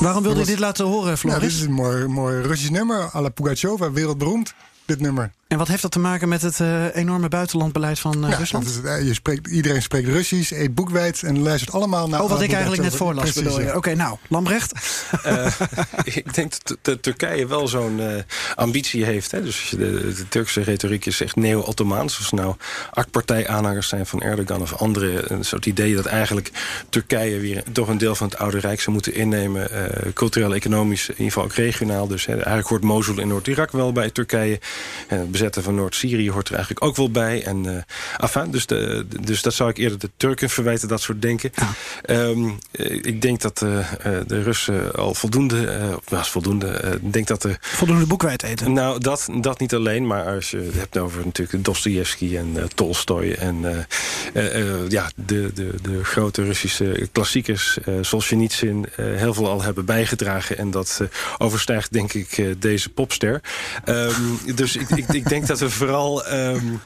[0.00, 1.40] Waarom wilde je dit laten horen, Floris?
[1.40, 3.10] Ja, dit is een mooi, mooi Russisch nummer.
[3.10, 4.54] Alla Pugacheva, wereldberoemd,
[4.92, 5.32] dit nummer.
[5.52, 8.74] En wat heeft dat te maken met het uh, enorme buitenlandbeleid van uh, ja, Rusland?
[8.74, 12.22] Het, uh, je spreekt, iedereen spreekt Russisch, eet boekwijd en luistert allemaal naar.
[12.22, 13.66] Oh, wat ik eigenlijk net voorlas, bedoel je?
[13.66, 14.72] Oké, okay, nou, Lambrecht.
[16.04, 18.00] ik denk dat Turkije wel zo'n
[18.54, 19.30] ambitie heeft.
[19.30, 19.42] Hè?
[19.42, 22.18] Dus de, de, Turkse retoriek is echt neo-Ottomaans.
[22.18, 22.54] Of nou
[22.90, 25.30] AK-partij-aanhangers zijn van Erdogan of andere.
[25.32, 26.50] Een soort idee dat eigenlijk
[26.88, 29.68] Turkije weer toch een deel van het Oude Rijk zou moeten innemen.
[30.14, 32.06] cultureel, economisch, in ieder geval ook regionaal.
[32.06, 34.60] Dus hè, eigenlijk hoort Mosul in Noord-Irak wel bij Turkije.
[35.08, 37.44] En het bezetten van Noord-Syrië hoort er eigenlijk ook wel bij.
[37.44, 41.52] En, uh, dus, de, dus dat zou ik eerder de Turken verwijten, dat soort denken.
[42.10, 42.58] Um,
[43.02, 43.86] ik denk dat uh,
[44.26, 46.00] de Russen al voldoende...
[46.08, 47.56] Was voldoende, denk dat er...
[47.60, 48.72] Voldoende boekwijd eten?
[48.72, 50.06] Nou, dat, dat niet alleen.
[50.06, 53.32] Maar als je het hebt over natuurlijk Dostoevsky en Tolstoy...
[53.32, 53.86] en
[54.88, 58.86] ja, de, de, de grote Russische klassiekers, Solzhenitsyn...
[58.96, 60.58] heel veel al hebben bijgedragen.
[60.58, 61.00] En dat
[61.38, 63.40] overstijgt, denk ik, deze popster.
[63.84, 66.80] Um, dus ik, ik, ik, denk dat we vooral um,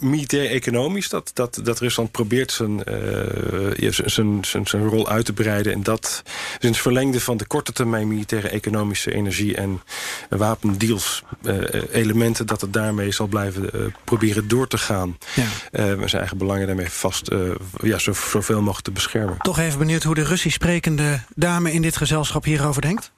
[0.00, 1.08] militair-economisch...
[1.08, 5.72] Dat, dat, dat Rusland probeert zijn, uh, zijn, zijn, zijn rol uit te breiden.
[5.72, 8.08] En dat is in het verlengde van de korte termijn...
[8.08, 9.80] militaire economische energie en
[10.28, 11.58] wapendeals uh,
[11.90, 12.46] elementen...
[12.46, 15.18] dat het daarmee zal blijven uh, proberen door te gaan.
[15.34, 15.46] Ja.
[15.96, 17.30] zijn eigen belangen daarmee vast
[17.82, 19.36] ja, zo, zoveel mogelijk te beschermen.
[19.38, 23.12] Toch even benieuwd hoe de Russisch sprekende dame in dit gezelschap hierover denkt?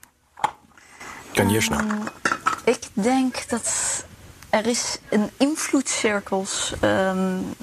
[1.32, 3.70] Kan je um, Ik denk dat
[4.50, 6.72] er is een invloedcirkels.
[6.80, 7.54] Um,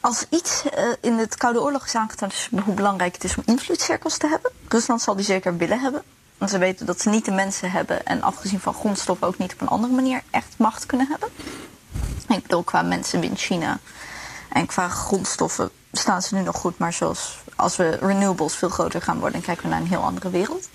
[0.00, 3.42] als iets uh, in het Koude Oorlog is aangetoond is hoe belangrijk het is om
[3.46, 4.50] invloedcirkels te hebben.
[4.68, 6.02] Rusland zal die zeker willen hebben.
[6.38, 9.52] Want ze weten dat ze niet de mensen hebben en afgezien van grondstoffen ook niet
[9.52, 11.28] op een andere manier echt macht kunnen hebben.
[12.28, 13.78] Ik bedoel, qua mensen wint China.
[14.48, 16.78] En qua grondstoffen staan ze nu nog goed.
[16.78, 20.02] Maar zoals als we renewables veel groter gaan worden, dan kijken we naar een heel
[20.02, 20.68] andere wereld.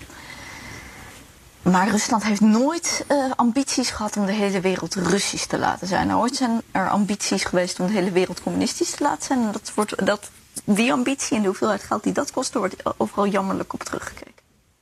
[1.64, 6.14] Maar Rusland heeft nooit uh, ambities gehad om de hele wereld Russisch te laten zijn.
[6.14, 9.38] Ooit zijn er ambities geweest om de hele wereld communistisch te laten zijn.
[9.38, 10.30] En dat wordt, dat,
[10.64, 14.32] die ambitie en de hoeveelheid geld die dat kost, wordt overal jammerlijk op teruggekeken.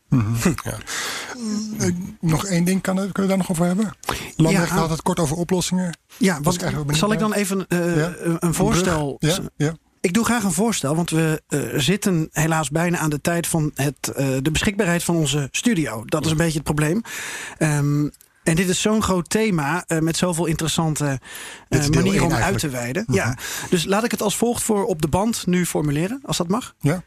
[0.08, 0.54] Mm -hmm.
[0.62, 0.78] ja.
[2.20, 3.92] nog één ding, kan, kunnen we daar nog over hebben?
[4.36, 5.98] Lambrecht ja, had het kort over oplossingen.
[6.16, 8.12] Ja, wat, zal ik dan even uh, ja?
[8.38, 9.16] een voorstel...
[9.18, 9.74] Ja, ja.
[10.02, 13.70] Ik doe graag een voorstel, want we uh, zitten helaas bijna aan de tijd van
[13.74, 16.04] het, uh, de beschikbaarheid van onze studio.
[16.04, 17.02] Dat is een beetje het probleem.
[17.58, 18.10] Um,
[18.42, 21.20] en dit is zo'n groot thema uh, met zoveel interessante
[21.68, 23.02] manieren om uit te wijden.
[23.06, 23.14] -hmm.
[23.14, 23.36] Ja,
[23.70, 26.74] dus laat ik het als volgt voor op de band nu formuleren, als dat mag.
[26.80, 27.02] Ja.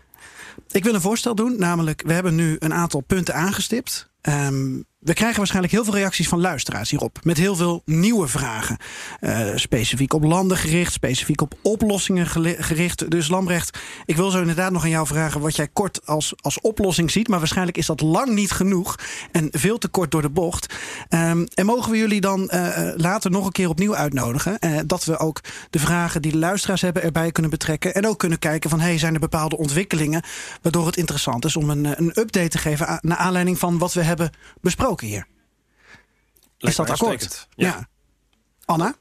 [0.72, 4.10] Ik wil een voorstel doen, namelijk we hebben nu een aantal punten aangestipt.
[4.22, 7.20] Um, we krijgen waarschijnlijk heel veel reacties van luisteraars hierop.
[7.24, 8.78] Met heel veel nieuwe vragen.
[9.22, 12.28] Uh, specifiek op landen gericht, specifiek op oplossingen
[12.60, 13.12] gericht.
[13.12, 16.62] Dus Lambrecht, ik wil zo inderdaad nog aan jou vragen wat jij kort als, als
[16.62, 17.28] oplossing ziet.
[17.28, 18.96] Maar waarschijnlijk is dat lang niet genoeg
[19.32, 20.76] en veel te kort door de bocht.
[21.10, 24.60] Um, en mogen we jullie dan uh, later nog een keer opnieuw uitnodigen?
[24.88, 27.94] Dat we ook de vragen die de luisteraars hebben erbij kunnen betrekken.
[27.94, 30.24] En ook kunnen kijken van hey, zijn er bepaalde ontwikkelingen
[30.62, 34.02] waardoor het interessant is om een, een update te geven naar aanleiding van wat we
[34.02, 34.30] hebben
[34.62, 35.28] besproken hier.
[36.58, 37.48] Is dat akkoord?
[37.50, 37.68] Ja.
[37.68, 37.88] ja.
[38.66, 38.96] Anna?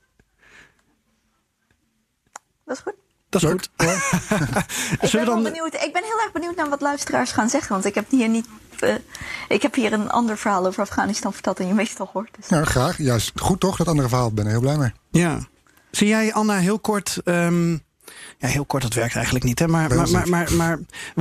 [2.65, 2.95] Dat is goed.
[3.29, 3.71] Dat is goed.
[5.05, 5.43] ik, ben dan...
[5.43, 7.73] benieuwd, ik ben heel erg benieuwd naar wat luisteraars gaan zeggen.
[7.73, 8.47] Want ik heb hier niet.
[8.81, 8.95] Uh,
[9.49, 12.37] ik heb hier een ander verhaal over Afghanistan verteld dan je meestal hoort.
[12.37, 12.49] Dus.
[12.49, 12.99] Nou, graag.
[12.99, 14.29] Juist goed toch, dat andere verhaal.
[14.29, 14.93] Ik ben er heel blij mee.
[15.11, 15.39] Ja.
[15.91, 17.21] Zie jij, Anna, heel kort.
[17.25, 17.83] Um,
[18.47, 19.59] ja, heel kort, dat werkt eigenlijk niet.
[19.59, 19.69] Hè?
[19.69, 20.79] Maar, maar, maar, maar, maar,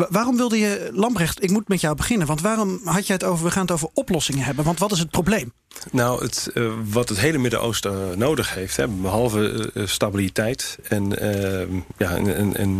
[0.09, 2.27] waarom wilde je, Lambrecht, ik moet met jou beginnen.
[2.27, 4.65] Want waarom had je het over, we gaan het over oplossingen hebben?
[4.65, 5.53] Want wat is het probleem?
[5.91, 11.09] Nou, het, uh, wat het hele Midden-Oosten uh, nodig heeft, hè, behalve uh, stabiliteit en,
[11.97, 12.15] ja,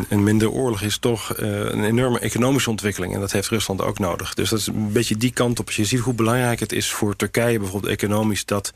[0.10, 3.14] en, minder oorlog, is toch een enorme economische ontwikkeling.
[3.14, 4.34] En dat heeft Rusland ook nodig.
[4.34, 5.66] Dus dat is een beetje die kant op.
[5.66, 8.74] Als je ziet hoe belangrijk het is voor Turkije, bijvoorbeeld economisch, dat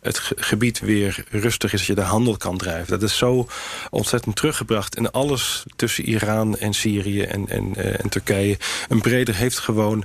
[0.00, 2.98] het gebied weer rustig is, dat je de handel kan drijven.
[2.98, 3.48] Dat is zo
[3.90, 4.96] ontzettend teruggebracht.
[4.96, 8.58] En alles tussen Iran en Syrië en, en, en Turkije.
[8.88, 10.04] Een breder heeft gewoon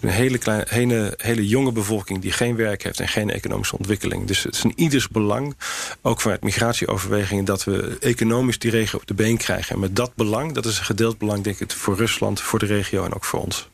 [0.00, 4.26] een hele, kleine, hele, hele jonge bevolking die geen werk heeft en geen economische ontwikkeling.
[4.26, 5.56] Dus het is in ieders belang,
[6.02, 9.74] ook vanuit migratieoverwegingen, dat we economisch die regio op de been krijgen.
[9.74, 12.66] En met dat belang, dat is een gedeeld belang, denk ik, voor Rusland, voor de
[12.66, 13.68] regio en ook voor ons.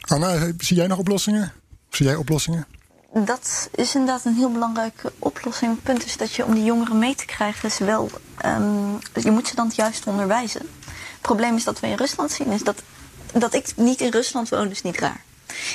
[0.00, 1.52] Anna, zie jij nog oplossingen?
[1.90, 2.66] Zie jij oplossingen?
[3.14, 5.74] Dat is inderdaad een heel belangrijke oplossing.
[5.74, 8.10] Het punt is dat je om die jongeren mee te krijgen, is wel.
[8.44, 10.60] Um, je moet ze dan het juist onderwijzen.
[10.90, 12.82] Het probleem is dat we in Rusland zien, is dat,
[13.32, 15.22] dat ik niet in Rusland woon, is niet raar.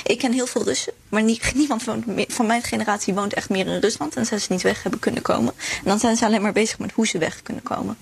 [0.04, 1.22] Ik ken heel veel Russen, maar
[1.54, 1.82] niemand
[2.28, 4.16] van mijn generatie woont echt meer in Rusland.
[4.16, 5.52] En zijn ze niet weg hebben kunnen komen.
[5.58, 7.98] En dan zijn ze alleen maar bezig met hoe ze weg kunnen komen.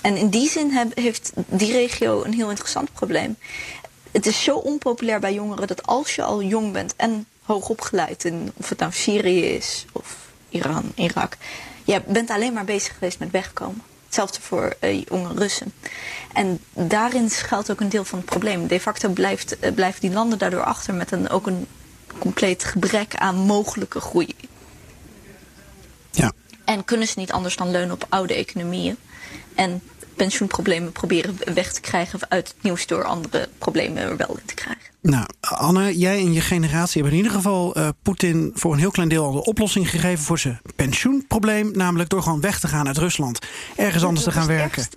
[0.00, 3.36] En in die zin heeft die regio een heel interessant probleem.
[4.10, 8.24] Het is zo onpopulair bij jongeren dat als je al jong bent en hoog opgeleid,
[8.24, 10.16] in, of het nou Syrië is of
[10.48, 11.36] Iran, Irak.
[11.84, 13.82] Je bent alleen maar bezig geweest met wegkomen.
[14.10, 15.72] Hetzelfde voor uh, jonge Russen.
[16.32, 18.66] En daarin schuilt ook een deel van het probleem.
[18.66, 21.66] De facto blijft, uh, blijven die landen daardoor achter met een, ook een
[22.18, 24.34] compleet gebrek aan mogelijke groei.
[26.10, 26.32] Ja.
[26.64, 28.96] En kunnen ze niet anders dan leunen op oude economieën.
[29.54, 29.82] En
[30.22, 34.54] pensioenproblemen proberen weg te krijgen uit het nieuws door andere problemen er wel in te
[34.54, 34.84] krijgen.
[35.02, 38.90] Nou, Anne, jij en je generatie hebben in ieder geval uh, Poetin voor een heel
[38.90, 41.70] klein deel al de oplossing gegeven voor zijn pensioenprobleem.
[41.72, 43.38] Namelijk door gewoon weg te gaan uit Rusland.
[43.76, 44.88] Ergens anders te gaan werken.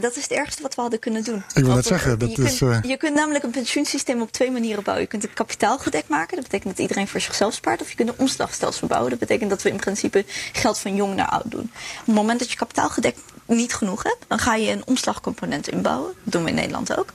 [0.00, 1.42] Dat is het ergste wat we hadden kunnen doen.
[1.54, 2.58] Ik wil net zeggen, dat je is.
[2.58, 5.04] Kunt, je kunt namelijk een pensioensysteem op twee manieren bouwen.
[5.04, 7.80] Je kunt het kapitaalgedekt maken, dat betekent dat iedereen voor zichzelf spaart.
[7.80, 11.14] Of je kunt een omslagstelsel bouwen, dat betekent dat we in principe geld van jong
[11.14, 11.70] naar oud doen.
[12.00, 16.12] Op het moment dat je kapitaalgedekt niet genoeg hebt, dan ga je een omslagcomponent inbouwen.
[16.22, 17.12] Dat doen we in Nederland ook.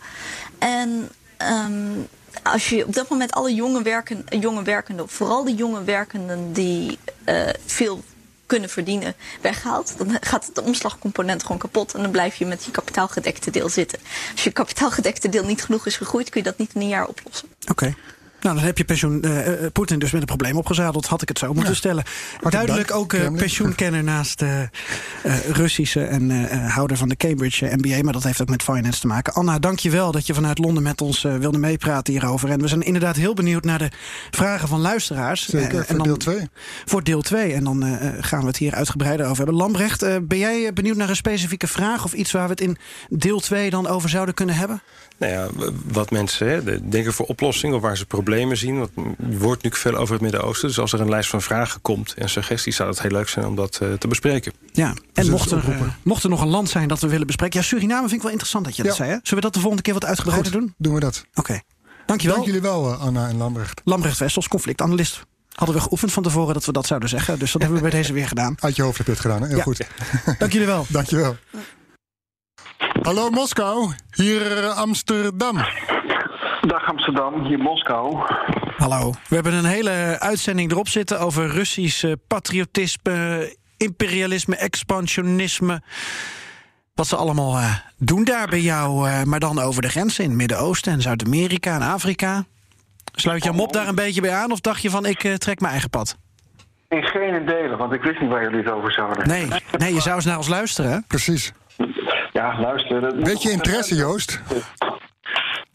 [0.58, 2.08] En um,
[2.44, 6.98] als je op dat moment alle jonge, werken, jonge werkenden, vooral de jonge werkenden die
[7.26, 8.04] uh, veel
[8.48, 12.72] kunnen verdienen, weghaalt, dan gaat het omslagcomponent gewoon kapot en dan blijf je met je
[12.72, 14.00] kapitaalgedekte deel zitten.
[14.32, 17.08] Als je kapitaalgedekte deel niet genoeg is gegroeid, kun je dat niet in een jaar
[17.08, 17.48] oplossen.
[17.68, 17.96] Oké.
[18.42, 19.42] Nou, dan heb je pensioen, uh,
[19.74, 21.78] Poetin dus met een probleem opgezadeld, had ik het zo moeten ja.
[21.78, 22.04] stellen.
[22.50, 24.62] Duidelijk ook uh, pensioenkenner naast uh,
[25.52, 29.34] Russische en houder van de Cambridge MBA, maar dat heeft ook met finance te maken.
[29.34, 32.50] Anna, dank je wel dat je vanuit Londen met ons wilde meepraten hierover.
[32.50, 33.92] En we zijn inderdaad heel benieuwd naar de
[34.32, 35.46] vragen van luisteraars.
[35.46, 36.50] Zeker, voor dan, deel 2.
[36.86, 37.54] Voor deel 2.
[37.54, 39.56] En dan gaan we het hier uitgebreider over hebben.
[39.56, 42.78] Lambrecht, ben jij benieuwd naar een specifieke vraag of iets waar we het in
[43.10, 44.82] deel 2 dan over zouden kunnen hebben?
[45.18, 45.48] Nou ja,
[45.86, 48.80] wat mensen hè, denken voor oplossingen of waar ze problemen zien.
[48.80, 50.68] Want er wordt nu veel over het Midden-Oosten.
[50.68, 53.46] Dus als er een lijst van vragen komt en suggesties, zou het heel leuk zijn
[53.46, 54.54] om dat uh, te bespreken.
[54.72, 57.60] Ja, en mocht er, uh, mocht er nog een land zijn dat we willen bespreken.
[57.60, 58.88] Ja, Suriname vind ik wel interessant dat je ja.
[58.88, 59.10] dat zei.
[59.10, 59.18] Hè?
[59.24, 60.74] Zullen we dat de volgende keer wat uitgebreider Goed, doen?
[60.78, 61.26] Doen we dat.
[61.30, 61.40] Oké.
[61.40, 61.64] Okay.
[62.06, 62.36] Dankjewel.
[62.36, 63.82] Dank jullie wel, uh, Anna en Lambrecht.
[63.84, 65.26] Lambrecht Wessels, conflictanalist.
[65.52, 67.40] Hadden we geoefend van tevoren dat we dat zouden zeggen.
[67.40, 68.56] Dus dat hebben we bij deze weer gedaan.
[68.60, 69.48] Uit je hoofd heb je het gedaan, hè?
[69.48, 69.64] Heel ja.
[69.64, 69.88] goed.
[70.38, 70.86] Dank jullie wel.
[70.90, 71.36] Dank je wel.
[72.78, 75.56] Hallo Moskou, hier Amsterdam.
[76.62, 78.18] Dag Amsterdam, hier Moskou.
[78.78, 79.14] Hallo.
[79.28, 85.82] We hebben een hele uitzending erop zitten over Russisch patriotisme, imperialisme, expansionisme.
[86.96, 90.40] Wat ze allemaal uh, doen daar bij jou, maar dan over de grenzen in het
[90.40, 92.46] Midden-Oosten en Zuid-Amerika en Afrika.
[93.14, 95.72] Sluit jouw mop daar een beetje bij aan of dacht je van ik trek mijn
[95.72, 96.18] eigen pad?
[96.90, 99.28] In geen delen, want ik wist niet waar jullie het over zouden.
[99.28, 99.48] Nee,
[99.78, 100.92] nee je zou eens naar ons luisteren.
[100.92, 101.00] Hè?
[101.08, 101.54] Precies.
[102.34, 103.16] Ja, luister.
[103.16, 104.42] Beetje interesse, Joost?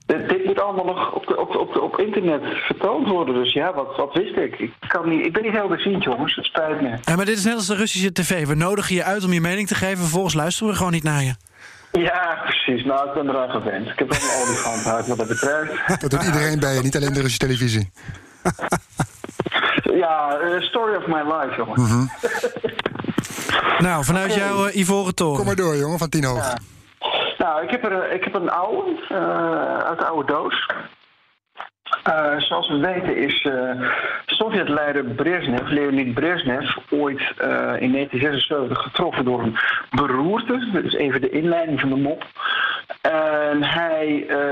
[0.07, 3.35] Dit, dit, moet allemaal nog op, de, op, op, op, internet vertoond worden.
[3.35, 4.59] Dus ja, wat, wat wist ik?
[4.59, 6.35] Ik, kan niet, ik ben niet heel beziend, jongens.
[6.35, 6.99] Het spijt me.
[7.03, 8.47] Ja, maar dit is net als de Russische tv.
[8.47, 9.99] We nodigen je uit om je mening te geven.
[9.99, 11.35] Vervolgens luisteren we gewoon niet naar je.
[11.93, 12.85] Ja, precies.
[12.85, 13.89] Nou, ik ben eraan gewend.
[13.89, 16.01] Ik heb wel een olifant uit wat dat betreft.
[16.01, 17.91] Dat doet iedereen bij je, niet alleen de Russische televisie.
[20.05, 21.81] ja, uh, story of my life, jongens.
[21.81, 22.11] Mm -hmm.
[23.79, 24.45] nou, vanuit okay.
[24.45, 25.37] jouw uh, Ivoren Toren.
[25.37, 26.47] Kom maar door, jongen, van tien hoog.
[26.47, 26.59] Ja.
[27.39, 30.67] Nou, ik heb, er, ik heb een oude, uh, uit de oude doos.
[32.09, 33.93] Uh, zoals we weten is uh,
[34.27, 39.57] Sovjet-leider Brezhnev, Leonid Brezhnev, ooit uh, in 1976 getroffen door een
[39.91, 40.71] beroerte.
[40.73, 42.25] Dat is even de inleiding van de mop.
[43.01, 44.07] En hij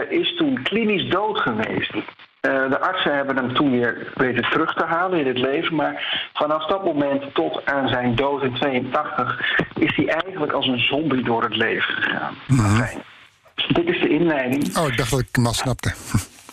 [0.09, 1.93] is toen klinisch dood geweest.
[2.41, 5.75] De artsen hebben hem toen weer weten terug te halen in het leven.
[5.75, 10.79] Maar vanaf dat moment tot aan zijn dood in 82 is hij eigenlijk als een
[10.79, 12.35] zombie door het leven gegaan.
[12.47, 13.03] Mm -hmm.
[13.69, 14.77] Dit is de inleiding.
[14.79, 15.95] Oh, ik dacht dat ik hem al snapte.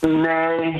[0.02, 0.80] Nee,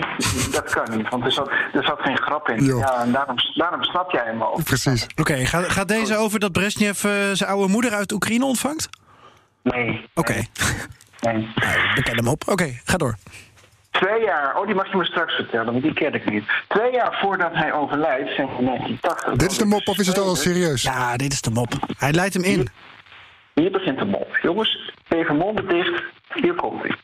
[0.52, 2.66] dat kan niet, want er zat, er zat geen grap in.
[2.66, 2.78] Jo.
[2.78, 4.64] Ja, en daarom, daarom snap jij hem ook.
[4.64, 5.04] Precies.
[5.04, 8.90] Oké, okay, gaat, gaat deze over dat Brezhnev uh, zijn oude moeder uit Oekraïne ontvangt?
[9.62, 10.06] Nee.
[10.14, 10.32] Oké.
[10.32, 10.48] Okay.
[11.22, 11.48] Nee.
[11.96, 12.42] We kennen hem op.
[12.42, 13.16] Oké, okay, ga door.
[14.00, 16.44] Twee jaar, oh die mag je me straks vertellen, want die ken ik niet.
[16.68, 19.36] Twee jaar voordat hij overlijdt, zeg in 1980.
[19.36, 20.82] Dit is de mop of is het al serieus?
[20.82, 21.74] Ja, dit is de mop.
[21.98, 22.54] Hij leidt hem in.
[22.54, 22.72] Hier,
[23.54, 24.38] hier begint de mop.
[24.42, 26.04] Jongens, even monden dicht.
[26.34, 26.96] Hier komt hij.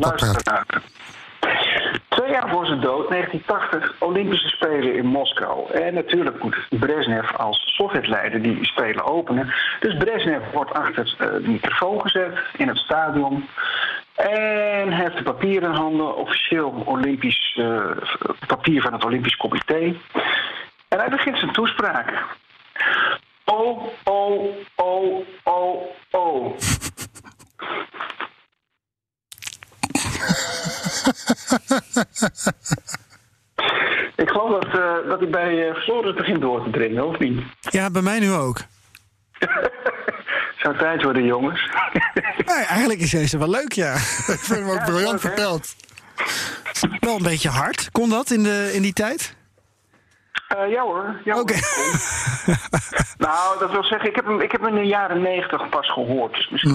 [0.00, 0.66] Luister naar.
[2.08, 5.72] Twee jaar voor zijn dood, 1980, Olympische Spelen in Moskou.
[5.72, 9.54] En natuurlijk moet Brezhnev als Sovjetleider die spelen openen.
[9.80, 13.48] Dus Brezhnev wordt achter uh, de microfoon gezet in het stadion.
[14.16, 17.90] En heeft de papieren in handen, officieel Olympisch uh,
[18.46, 19.96] papier van het Olympisch Comité.
[20.88, 22.24] En hij begint zijn toespraak.
[23.44, 26.56] Oh, oh, oh, oh, oh.
[34.16, 37.42] Ik geloof dat, uh, dat hij bij uh, Floris begint door te dringen, of niet?
[37.60, 38.58] Ja, bij mij nu ook.
[40.66, 41.70] Zou tijd worden, jongens.
[42.46, 43.94] nee, eigenlijk is deze wel leuk, ja.
[44.36, 45.76] Ik vind hem ook ja, briljant ook, verteld.
[47.00, 47.88] Wel een beetje hard.
[47.92, 49.36] Kon dat in, de, in die tijd?
[50.48, 51.20] Eh, ja hoor.
[51.24, 51.38] Ja.
[51.38, 51.54] Oké.
[53.18, 55.92] Nou, dat wil zeggen, ik heb hem, ik heb hem in de jaren negentig pas
[55.92, 56.34] gehoord.
[56.34, 56.72] Dus misschien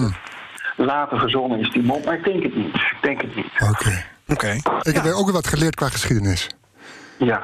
[0.76, 0.86] Hmm.
[0.86, 2.74] later verzonnen is die mop, maar ik denk het niet.
[2.74, 3.52] Ik denk het niet.
[3.70, 4.04] Oké.
[4.28, 4.56] Oké.
[4.82, 6.48] Ik heb ook wat geleerd qua geschiedenis.
[7.16, 7.42] Ja,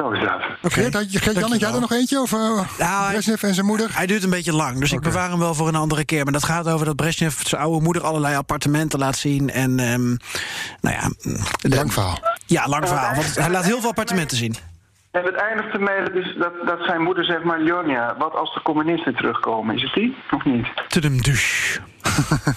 [0.00, 1.12] zo is dat.
[1.12, 2.46] Je, Geert Jan, had jij er nog eentje over uh,
[2.78, 3.88] Nou, hij- Brezhnev en zijn moeder?
[3.92, 5.08] Hij duurt een beetje lang, dus ik Oké.
[5.08, 6.24] bewaar hem wel voor een andere keer.
[6.24, 9.50] Maar dat gaat over dat Brezhnev zijn oude moeder allerlei appartementen laat zien.
[9.50, 10.08] En, ehm,
[10.80, 11.08] nou ja...
[11.60, 12.18] de- Lang verhaal.
[12.46, 13.14] Ja, lang verhaal.
[13.14, 14.54] Want hij laat heel veel appartementen zien.
[15.10, 17.58] En het eindigt ermee dus dat, dat zijn moeder zegt maar...
[18.18, 19.74] Wat als de communisten terugkomen?
[19.76, 20.66] Is het die of niet?
[20.88, 21.80] Tudum douche.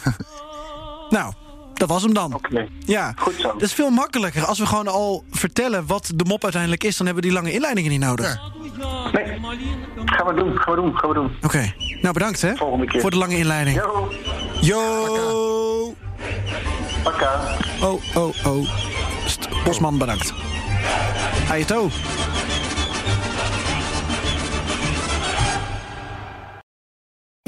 [1.09, 1.33] nou,
[1.73, 2.33] dat was hem dan.
[2.33, 2.67] Oké.
[2.85, 3.47] Ja, Goed zo.
[3.51, 4.45] dat is veel makkelijker.
[4.45, 6.97] Als we gewoon al vertellen wat de mop uiteindelijk is...
[6.97, 8.25] dan hebben we die lange inleidingen niet nodig.
[8.33, 8.51] Ja.
[9.11, 9.25] Nee,
[10.05, 11.31] gaan we doen, gaan we doen, gaan we doen.
[11.41, 12.55] Oké, nou bedankt hè.
[12.55, 13.01] Volgende keer.
[13.01, 13.75] Voor de lange inleiding.
[13.75, 14.09] Yo,
[14.61, 15.93] Yo!
[17.03, 17.41] pakka.
[17.81, 18.69] Oh, oh, oh.
[19.25, 20.33] St- Bosman, bedankt.
[21.49, 21.89] Ayato.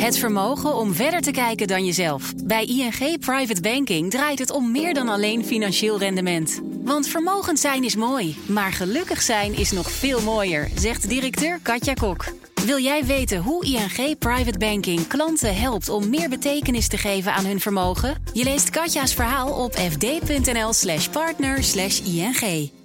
[0.02, 2.34] Het vermogen om verder te kijken dan jezelf.
[2.44, 6.62] Bij ING Private Banking draait het om meer dan alleen financieel rendement.
[6.84, 11.94] Want vermogend zijn is mooi, maar gelukkig zijn is nog veel mooier, zegt directeur Katja
[11.94, 12.26] Kok.
[12.66, 17.46] Wil jij weten hoe ING Private Banking klanten helpt om meer betekenis te geven aan
[17.46, 18.16] hun vermogen?
[18.34, 22.85] Je leest Katja's verhaal op fd.nl/slash partner/ing.